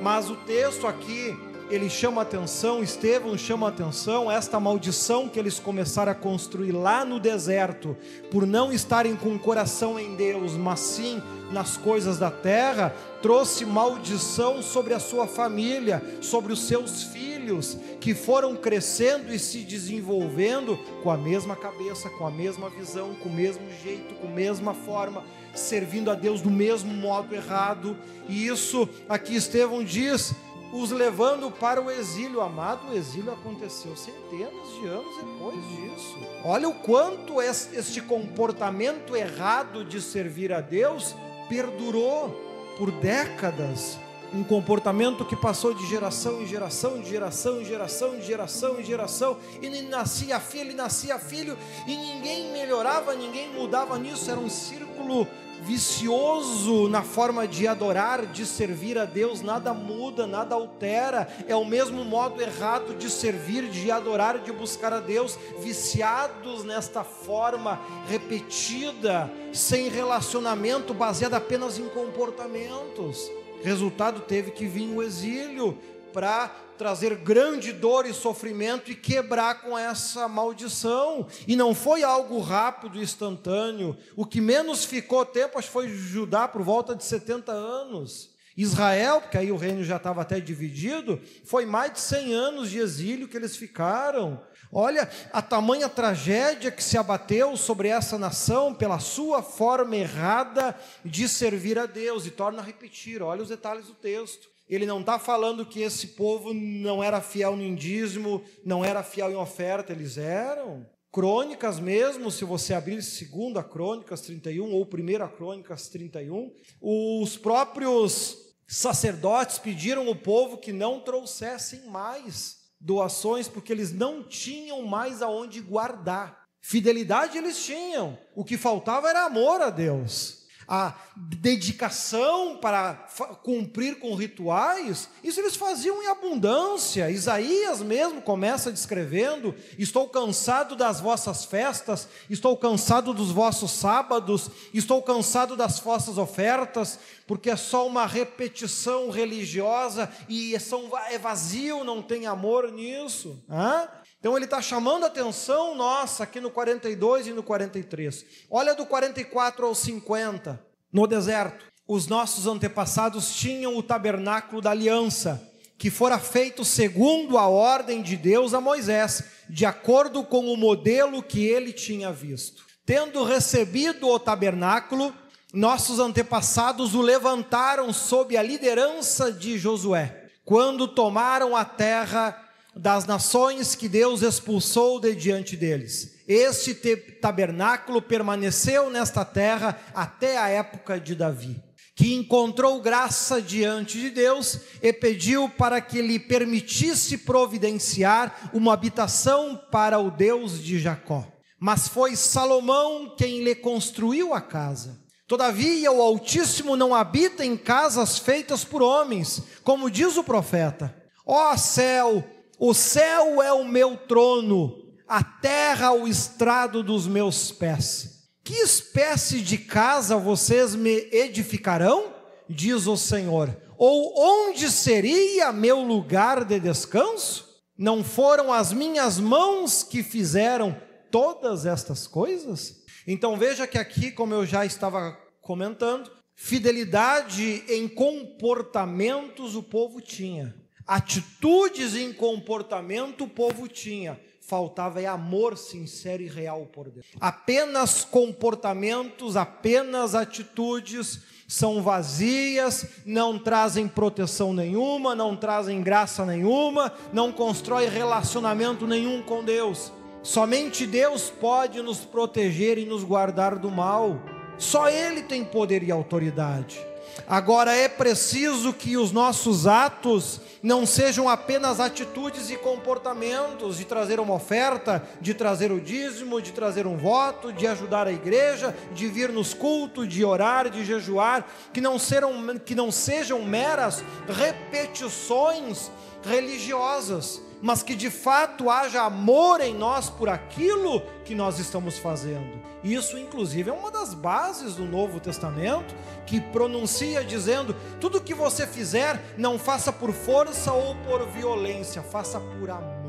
[0.00, 1.36] Mas o texto aqui
[1.70, 7.20] ele chama atenção, Estevão chama atenção, esta maldição que eles começaram a construir lá no
[7.20, 7.96] deserto,
[8.30, 13.64] por não estarem com o coração em Deus, mas sim nas coisas da terra, trouxe
[13.64, 20.76] maldição sobre a sua família, sobre os seus filhos, que foram crescendo e se desenvolvendo
[21.02, 24.74] com a mesma cabeça, com a mesma visão, com o mesmo jeito, com a mesma
[24.74, 25.22] forma,
[25.54, 27.96] servindo a Deus do mesmo modo errado.
[28.28, 30.34] E isso aqui Estevão diz
[30.72, 32.40] os levando para o exílio.
[32.40, 36.18] Amado, o exílio aconteceu centenas de anos depois disso.
[36.44, 41.14] Olha o quanto este comportamento errado de servir a Deus
[41.48, 42.30] perdurou
[42.78, 43.98] por décadas.
[44.32, 48.84] Um comportamento que passou de geração em geração, de geração em geração, de geração em
[48.84, 54.48] geração, e nascia filho, e nascia filho, e ninguém melhorava, ninguém mudava nisso, era um
[54.48, 55.26] círculo
[55.62, 61.64] vicioso na forma de adorar, de servir a Deus, nada muda, nada altera, é o
[61.64, 69.30] mesmo modo errado de servir, de adorar, de buscar a Deus, viciados nesta forma repetida,
[69.52, 73.30] sem relacionamento, baseada apenas em comportamentos.
[73.62, 75.78] Resultado teve que vir o exílio
[76.12, 76.48] para
[76.80, 81.26] trazer grande dor e sofrimento e quebrar com essa maldição.
[81.46, 83.96] E não foi algo rápido e instantâneo.
[84.16, 88.30] O que menos ficou tempo, acho foi Judá por volta de 70 anos.
[88.56, 92.78] Israel, porque aí o reino já estava até dividido, foi mais de 100 anos de
[92.78, 94.40] exílio que eles ficaram.
[94.72, 101.28] Olha a tamanha tragédia que se abateu sobre essa nação pela sua forma errada de
[101.28, 102.24] servir a Deus.
[102.24, 106.08] E torna a repetir, olha os detalhes do texto ele não está falando que esse
[106.08, 110.86] povo não era fiel no indízimo, não era fiel em oferta, eles eram.
[111.10, 118.36] Crônicas mesmo, se você abrir segunda Crônicas 31 ou primeira Crônicas 31, os próprios
[118.68, 125.60] sacerdotes pediram ao povo que não trouxessem mais doações, porque eles não tinham mais aonde
[125.60, 126.44] guardar.
[126.60, 130.39] Fidelidade eles tinham, o que faltava era amor a Deus
[130.70, 132.94] a dedicação para
[133.42, 137.10] cumprir com rituais, isso eles faziam em abundância.
[137.10, 145.02] Isaías mesmo começa descrevendo: Estou cansado das vossas festas, estou cansado dos vossos sábados, estou
[145.02, 152.26] cansado das vossas ofertas, porque é só uma repetição religiosa e é vazio, não tem
[152.26, 153.42] amor nisso.
[153.50, 153.88] Hã?
[154.20, 158.26] Então ele está chamando a atenção nossa aqui no 42 e no 43.
[158.50, 160.62] Olha do 44 ao 50.
[160.92, 165.42] No deserto, os nossos antepassados tinham o tabernáculo da aliança,
[165.78, 171.22] que fora feito segundo a ordem de Deus a Moisés, de acordo com o modelo
[171.22, 172.66] que ele tinha visto.
[172.84, 175.14] Tendo recebido o tabernáculo,
[175.52, 183.74] nossos antepassados o levantaram sob a liderança de Josué quando tomaram a terra das nações
[183.74, 186.20] que Deus expulsou de diante deles.
[186.28, 186.74] Este
[187.20, 191.60] tabernáculo permaneceu nesta terra até a época de Davi,
[191.96, 199.60] que encontrou graça diante de Deus e pediu para que lhe permitisse providenciar uma habitação
[199.70, 201.26] para o Deus de Jacó.
[201.58, 205.00] Mas foi Salomão quem lhe construiu a casa.
[205.26, 210.96] Todavia, o Altíssimo não habita em casas feitas por homens, como diz o profeta.
[211.26, 212.24] Ó céu,
[212.60, 218.28] o céu é o meu trono, a terra o estrado dos meus pés.
[218.44, 222.12] Que espécie de casa vocês me edificarão?
[222.46, 223.56] Diz o Senhor.
[223.78, 227.48] Ou onde seria meu lugar de descanso?
[227.78, 230.76] Não foram as minhas mãos que fizeram
[231.10, 232.84] todas estas coisas?
[233.06, 240.54] Então veja que aqui, como eu já estava comentando, fidelidade em comportamentos o povo tinha.
[240.90, 247.06] Atitudes em comportamento o povo tinha, faltava é amor sincero e real por Deus.
[247.20, 257.30] Apenas comportamentos, apenas atitudes são vazias, não trazem proteção nenhuma, não trazem graça nenhuma, não
[257.30, 259.92] constrói relacionamento nenhum com Deus.
[260.24, 264.20] Somente Deus pode nos proteger e nos guardar do mal.
[264.58, 266.89] Só Ele tem poder e autoridade.
[267.28, 274.20] Agora é preciso que os nossos atos não sejam apenas atitudes e comportamentos de trazer
[274.20, 279.08] uma oferta, de trazer o dízimo, de trazer um voto, de ajudar a igreja, de
[279.08, 285.90] vir nos cultos, de orar, de jejuar, que não, serão, que não sejam meras repetições
[286.22, 292.60] religiosas mas que de fato haja amor em nós por aquilo que nós estamos fazendo.
[292.82, 295.94] Isso, inclusive, é uma das bases do Novo Testamento,
[296.26, 302.40] que pronuncia dizendo: tudo que você fizer, não faça por força ou por violência, faça
[302.40, 303.00] por amor.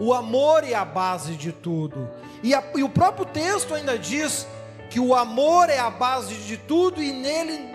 [0.00, 2.10] O amor é a base de tudo.
[2.42, 4.46] E, a, e o próprio texto ainda diz
[4.90, 7.74] que o amor é a base de tudo e nele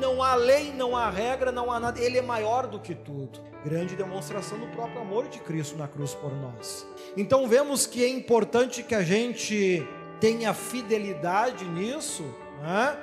[0.00, 3.40] não há lei, não há regra, não há nada, ele é maior do que tudo.
[3.66, 6.86] Grande demonstração do próprio amor de Cristo na cruz por nós.
[7.16, 9.84] Então vemos que é importante que a gente
[10.20, 12.22] tenha fidelidade nisso,
[12.62, 12.96] né?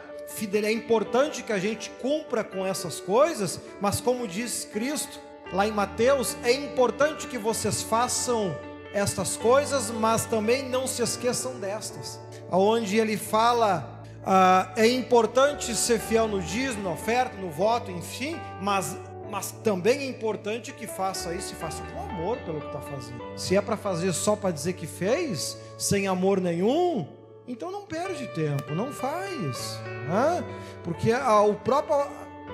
[0.54, 5.20] É importante que a gente cumpra com essas coisas, mas como diz Cristo
[5.52, 8.58] lá em Mateus, é importante que vocês façam
[8.94, 12.18] estas coisas, mas também não se esqueçam destas.
[12.50, 18.40] Aonde ele fala ah, é importante ser fiel no dízimo, na oferta, no voto, enfim,
[18.62, 18.98] mas,
[19.34, 23.24] mas também é importante que faça isso e faça com amor pelo que está fazendo.
[23.36, 27.08] Se é para fazer só para dizer que fez, sem amor nenhum,
[27.48, 29.80] então não perde tempo, não faz.
[30.08, 30.44] Né?
[30.84, 32.06] Porque ah, o próprio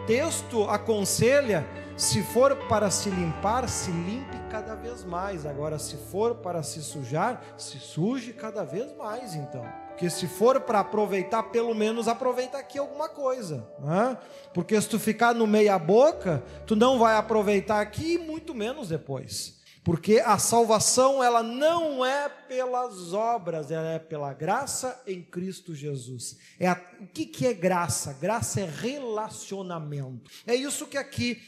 [0.07, 1.67] texto aconselha:
[1.97, 5.45] se for para se limpar, se limpe cada vez mais.
[5.45, 9.65] Agora, se for para se sujar, se suje cada vez mais, então.
[9.99, 13.67] Porque se for para aproveitar, pelo menos aproveita aqui alguma coisa.
[13.79, 14.17] Né?
[14.53, 18.87] Porque se tu ficar no meia boca, tu não vai aproveitar aqui e muito menos
[18.87, 19.59] depois.
[19.83, 26.37] Porque a salvação ela não é pelas obras, ela é pela graça em Cristo Jesus.
[26.57, 28.13] É a, o que, que é graça?
[28.13, 30.31] Graça é relacionamento.
[30.47, 31.41] É isso que aqui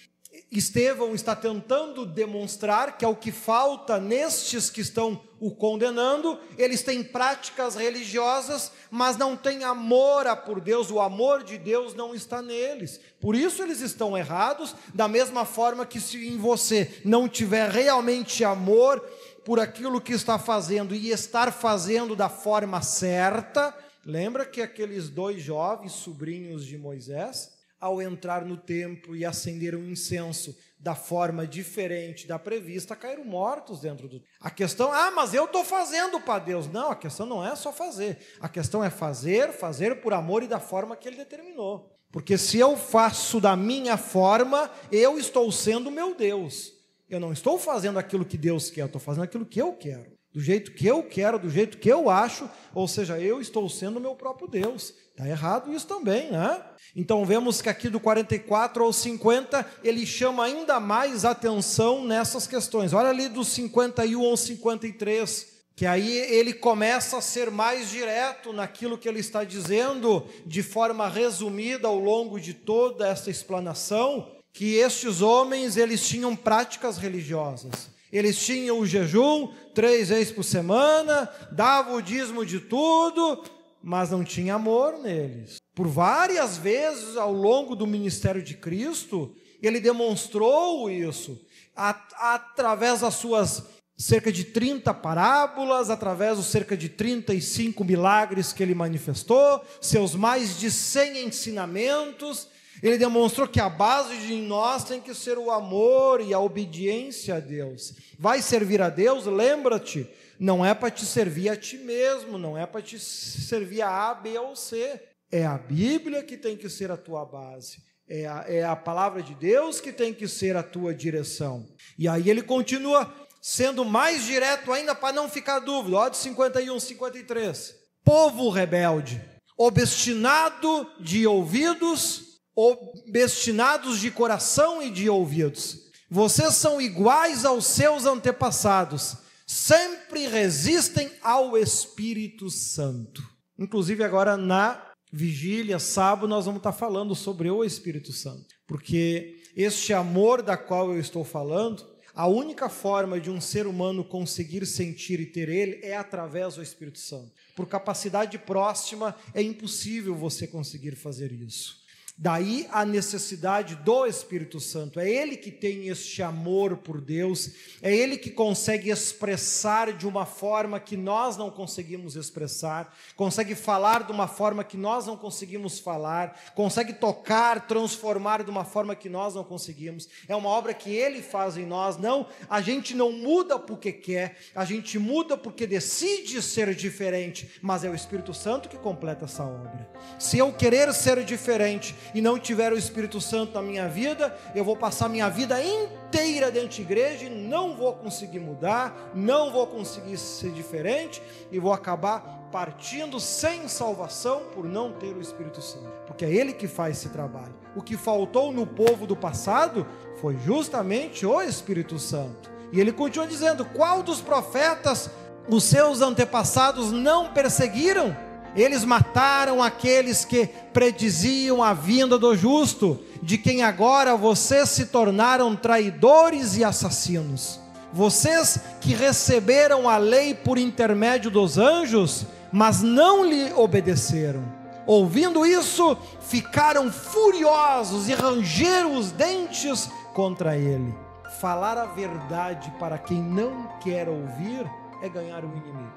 [0.50, 6.84] Estevão está tentando demonstrar que é o que falta nestes que estão o condenando, eles
[6.84, 12.14] têm práticas religiosas, mas não têm amor a por Deus, o amor de Deus não
[12.14, 13.00] está neles.
[13.20, 18.44] Por isso eles estão errados, da mesma forma que se em você não tiver realmente
[18.44, 19.00] amor
[19.44, 23.76] por aquilo que está fazendo e estar fazendo da forma certa,
[24.06, 29.90] lembra que aqueles dois jovens sobrinhos de Moisés, ao entrar no templo e acender um
[29.90, 34.22] incenso da forma diferente da prevista, caíram mortos dentro do.
[34.40, 36.68] A questão, ah, mas eu estou fazendo para Deus.
[36.68, 38.20] Não, a questão não é só fazer.
[38.40, 41.92] A questão é fazer, fazer por amor e da forma que Ele determinou.
[42.12, 46.72] Porque se eu faço da minha forma, eu estou sendo meu Deus.
[47.10, 50.11] Eu não estou fazendo aquilo que Deus quer, eu estou fazendo aquilo que eu quero
[50.34, 54.00] do jeito que eu quero, do jeito que eu acho, ou seja, eu estou sendo
[54.00, 54.94] meu próprio Deus.
[55.12, 56.64] Está errado isso também, né?
[56.96, 62.94] Então vemos que aqui do 44 ao 50 ele chama ainda mais atenção nessas questões.
[62.94, 68.98] Olha ali do 51 ao 53, que aí ele começa a ser mais direto naquilo
[68.98, 75.22] que ele está dizendo, de forma resumida ao longo de toda essa explanação, que estes
[75.22, 77.90] homens eles tinham práticas religiosas.
[78.12, 83.44] Eles tinham o jejum três vezes por semana, davam o dízimo de tudo,
[83.82, 85.58] mas não tinha amor neles.
[85.74, 91.40] Por várias vezes ao longo do ministério de Cristo, ele demonstrou isso
[91.76, 93.64] através das suas
[94.02, 100.60] cerca de 30 parábolas, através dos cerca de 35 milagres que ele manifestou, seus mais
[100.60, 102.48] de 100 ensinamentos,
[102.82, 107.36] ele demonstrou que a base de nós tem que ser o amor e a obediência
[107.36, 107.94] a Deus.
[108.18, 109.26] Vai servir a Deus?
[109.26, 110.10] Lembra-te,
[110.40, 114.16] não é para te servir a ti mesmo, não é para te servir a A,
[114.16, 115.00] B ou C.
[115.32, 117.78] É a Bíblia que tem que ser a tua base.
[118.10, 121.66] É a, é a palavra de Deus que tem que ser a tua direção.
[121.98, 125.98] E aí ele continua sendo mais direto ainda para não ficar dúvida.
[125.98, 127.76] Ó, de 51, 53.
[128.04, 129.22] Povo rebelde,
[129.56, 135.90] obstinado de ouvidos, obstinados de coração e de ouvidos.
[136.10, 143.24] Vocês são iguais aos seus antepassados, sempre resistem ao Espírito Santo.
[143.58, 149.94] Inclusive, agora na vigília, sábado, nós vamos estar falando sobre o Espírito Santo, porque este
[149.94, 155.20] amor da qual eu estou falando a única forma de um ser humano conseguir sentir
[155.20, 157.32] e ter ele é através do Espírito Santo.
[157.56, 161.81] Por capacidade próxima, é impossível você conseguir fazer isso.
[162.24, 165.00] Daí a necessidade do Espírito Santo.
[165.00, 167.50] É Ele que tem este amor por Deus,
[167.82, 174.04] é Ele que consegue expressar de uma forma que nós não conseguimos expressar, consegue falar
[174.04, 179.10] de uma forma que nós não conseguimos falar, consegue tocar, transformar de uma forma que
[179.10, 180.08] nós não conseguimos.
[180.28, 181.98] É uma obra que Ele faz em nós.
[181.98, 187.84] Não, a gente não muda porque quer, a gente muda porque decide ser diferente, mas
[187.84, 189.90] é o Espírito Santo que completa essa obra.
[190.20, 194.64] Se eu querer ser diferente, e não tiver o Espírito Santo na minha vida, eu
[194.64, 199.68] vou passar minha vida inteira dentro de igreja e não vou conseguir mudar, não vou
[199.68, 205.90] conseguir ser diferente e vou acabar partindo sem salvação por não ter o Espírito Santo,
[206.06, 207.56] porque é ele que faz esse trabalho.
[207.76, 209.88] O que faltou no povo do passado
[210.20, 212.52] foi justamente o Espírito Santo.
[212.72, 215.10] E ele continua dizendo: qual dos profetas
[215.48, 218.16] os seus antepassados não perseguiram?
[218.56, 225.56] Eles mataram aqueles que prediziam a vinda do justo, de quem agora vocês se tornaram
[225.56, 227.60] traidores e assassinos.
[227.94, 234.44] Vocês que receberam a lei por intermédio dos anjos, mas não lhe obedeceram.
[234.86, 240.94] Ouvindo isso, ficaram furiosos e rangeram os dentes contra ele.
[241.40, 244.70] Falar a verdade para quem não quer ouvir
[245.02, 245.92] é ganhar o inimigo.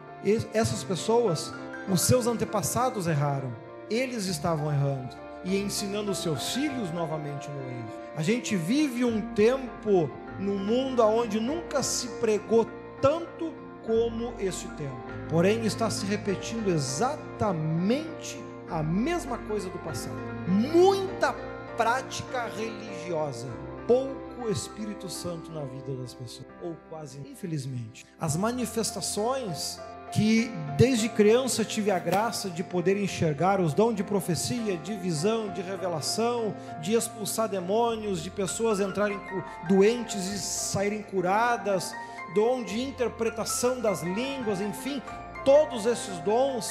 [0.52, 1.52] Essas pessoas
[1.88, 3.52] os seus antepassados erraram,
[3.90, 7.92] eles estavam errando e ensinando os seus filhos novamente no erro.
[8.16, 12.66] A gente vive um tempo no mundo onde nunca se pregou
[13.00, 13.52] tanto
[13.86, 14.96] como este tempo.
[15.28, 20.16] Porém, está se repetindo exatamente a mesma coisa do passado.
[20.48, 21.34] Muita
[21.76, 23.48] prática religiosa,
[23.86, 28.06] pouco Espírito Santo na vida das pessoas, ou quase, infelizmente.
[28.18, 29.78] As manifestações
[30.14, 35.52] que desde criança tive a graça de poder enxergar os dons de profecia, de visão,
[35.52, 39.20] de revelação, de expulsar demônios, de pessoas entrarem
[39.68, 41.92] doentes e saírem curadas,
[42.32, 45.02] dom de interpretação das línguas, enfim,
[45.44, 46.70] todos esses dons,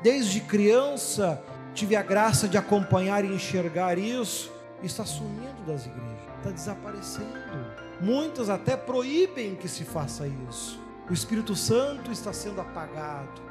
[0.00, 1.42] desde criança
[1.74, 4.52] tive a graça de acompanhar e enxergar isso,
[4.84, 7.74] está sumindo das igrejas, está desaparecendo.
[8.00, 13.42] Muitas até proíbem que se faça isso o Espírito Santo está sendo apagado.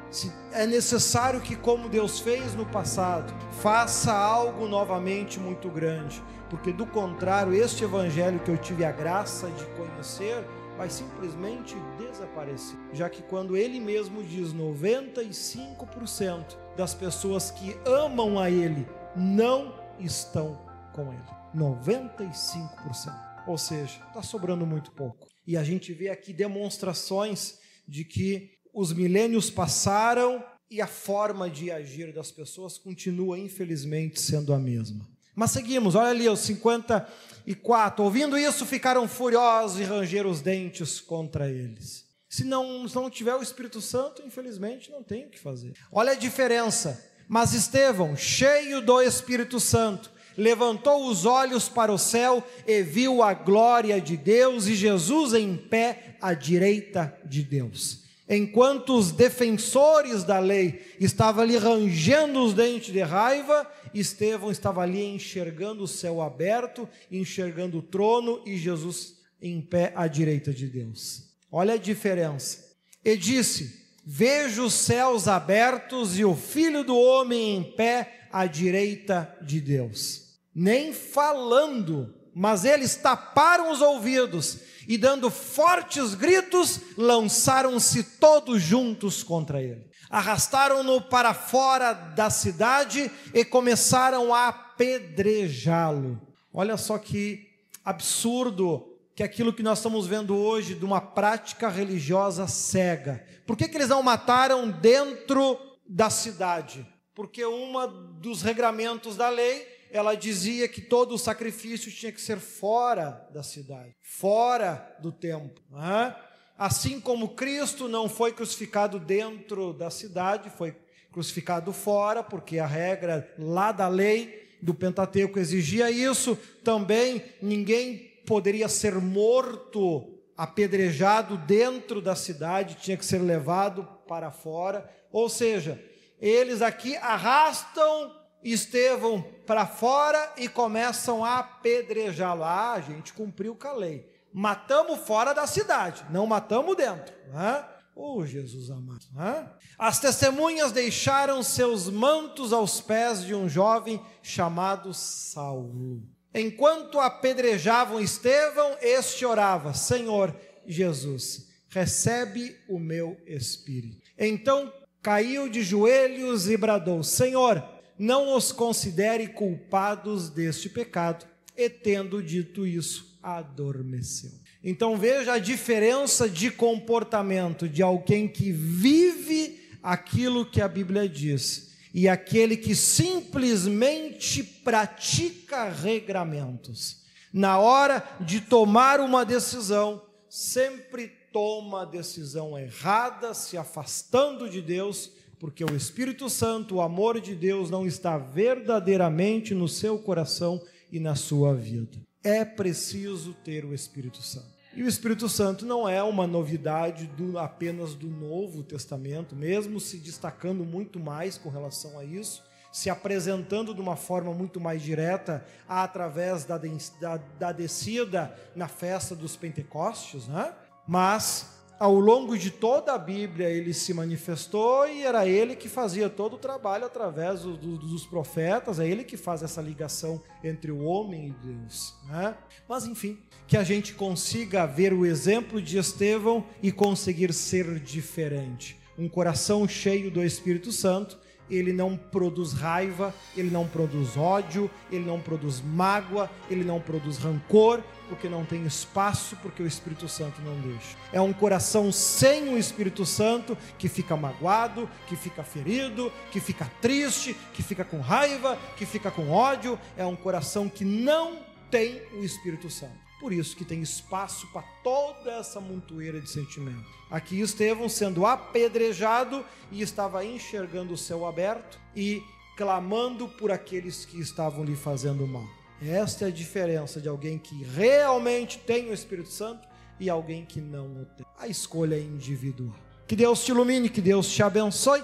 [0.52, 6.86] É necessário que, como Deus fez no passado, faça algo novamente muito grande, porque do
[6.86, 10.44] contrário, este evangelho que eu tive a graça de conhecer
[10.76, 12.78] vai simplesmente desaparecer.
[12.92, 18.86] Já que quando ele mesmo diz 95% das pessoas que amam a ele
[19.16, 20.58] não estão
[20.92, 21.22] com ele.
[21.56, 23.12] 95%.
[23.46, 25.33] Ou seja, está sobrando muito pouco.
[25.46, 31.70] E a gente vê aqui demonstrações de que os milênios passaram e a forma de
[31.70, 35.06] agir das pessoas continua, infelizmente, sendo a mesma.
[35.34, 38.04] Mas seguimos, olha ali, os 54.
[38.04, 42.04] Ouvindo isso, ficaram furiosos e rangeram os dentes contra eles.
[42.28, 45.74] Se não, se não tiver o Espírito Santo, infelizmente, não tem o que fazer.
[45.92, 47.10] Olha a diferença.
[47.28, 53.34] Mas Estevão, cheio do Espírito Santo, levantou os olhos para o céu e viu a
[53.34, 58.04] glória de Deus e Jesus em pé à direita de Deus.
[58.28, 65.04] Enquanto os defensores da lei estavam ali rangendo os dentes de raiva, Estevão estava ali
[65.04, 71.24] enxergando o céu aberto, enxergando o trono e Jesus em pé à direita de Deus.
[71.52, 72.64] Olha a diferença.
[73.04, 79.36] E disse: Vejo os céus abertos e o filho do homem em pé à direita
[79.42, 80.23] de Deus.
[80.54, 89.62] Nem falando, mas eles taparam os ouvidos e, dando fortes gritos, lançaram-se todos juntos contra
[89.62, 89.90] ele.
[90.10, 96.20] Arrastaram-no para fora da cidade e começaram a apedrejá-lo.
[96.52, 97.48] Olha só que
[97.84, 103.24] absurdo que aquilo que nós estamos vendo hoje de uma prática religiosa cega.
[103.46, 106.86] Por que, que eles não mataram dentro da cidade?
[107.14, 112.40] Porque uma dos regramentos da lei, ela dizia que todo o sacrifício tinha que ser
[112.40, 115.62] fora da cidade, fora do templo.
[115.70, 116.16] Né?
[116.58, 120.74] Assim como Cristo não foi crucificado dentro da cidade, foi
[121.12, 128.68] crucificado fora, porque a regra lá da lei do Pentateuco exigia isso, também ninguém poderia
[128.68, 134.90] ser morto, apedrejado dentro da cidade, tinha que ser levado para fora.
[135.12, 135.80] Ou seja,
[136.20, 142.44] eles aqui arrastam Estevão para fora e começam a apedrejá-lo.
[142.44, 144.12] Ah, a gente cumpriu com a lei.
[144.32, 147.14] Matamos fora da cidade, não matamos dentro.
[147.32, 147.64] Né?
[147.96, 149.06] Oh, Jesus amado.
[149.12, 149.48] Né?
[149.78, 156.02] As testemunhas deixaram seus mantos aos pés de um jovem chamado Saulo.
[156.34, 160.34] Enquanto apedrejavam Estevão, este orava: Senhor
[160.66, 164.02] Jesus, recebe o meu espírito.
[164.18, 167.62] Então caiu de joelhos e bradou: Senhor,
[167.98, 171.26] não os considere culpados deste pecado.
[171.56, 174.32] E tendo dito isso, adormeceu.
[174.62, 181.74] Então veja a diferença de comportamento de alguém que vive aquilo que a Bíblia diz
[181.92, 187.04] e aquele que simplesmente pratica regramentos.
[187.32, 195.10] Na hora de tomar uma decisão, sempre toma a decisão errada, se afastando de Deus,
[195.38, 201.00] porque o Espírito Santo, o amor de Deus, não está verdadeiramente no seu coração e
[201.00, 201.98] na sua vida.
[202.22, 204.54] É preciso ter o Espírito Santo.
[204.76, 209.98] E o Espírito Santo não é uma novidade do, apenas do Novo Testamento, mesmo se
[209.98, 215.46] destacando muito mais com relação a isso, se apresentando de uma forma muito mais direta
[215.68, 220.52] através da, da, da descida na festa dos Pentecostes, né?
[220.88, 226.08] Mas ao longo de toda a Bíblia ele se manifestou e era ele que fazia
[226.08, 230.70] todo o trabalho através do, do, dos profetas, é ele que faz essa ligação entre
[230.70, 231.94] o homem e Deus.
[232.06, 232.36] Né?
[232.68, 238.78] Mas enfim, que a gente consiga ver o exemplo de Estevão e conseguir ser diferente.
[238.96, 241.18] Um coração cheio do Espírito Santo
[241.50, 247.18] ele não produz raiva, ele não produz ódio, ele não produz mágoa, ele não produz
[247.18, 250.96] rancor, porque não tem espaço, porque o Espírito Santo não deixa.
[251.12, 256.70] É um coração sem o Espírito Santo que fica magoado, que fica ferido, que fica
[256.80, 259.78] triste, que fica com raiva, que fica com ódio.
[259.96, 261.38] É um coração que não
[261.70, 263.03] tem o Espírito Santo.
[263.24, 266.84] Por isso que tem espaço para toda essa montoeira de sentimentos.
[267.10, 272.22] Aqui Estevão sendo apedrejado e estava enxergando o céu aberto e
[272.54, 275.46] clamando por aqueles que estavam lhe fazendo mal.
[275.80, 279.66] Esta é a diferença de alguém que realmente tem o Espírito Santo
[279.98, 281.24] e alguém que não o tem.
[281.38, 282.76] A escolha é individual.
[283.06, 285.02] Que Deus te ilumine, que Deus te abençoe.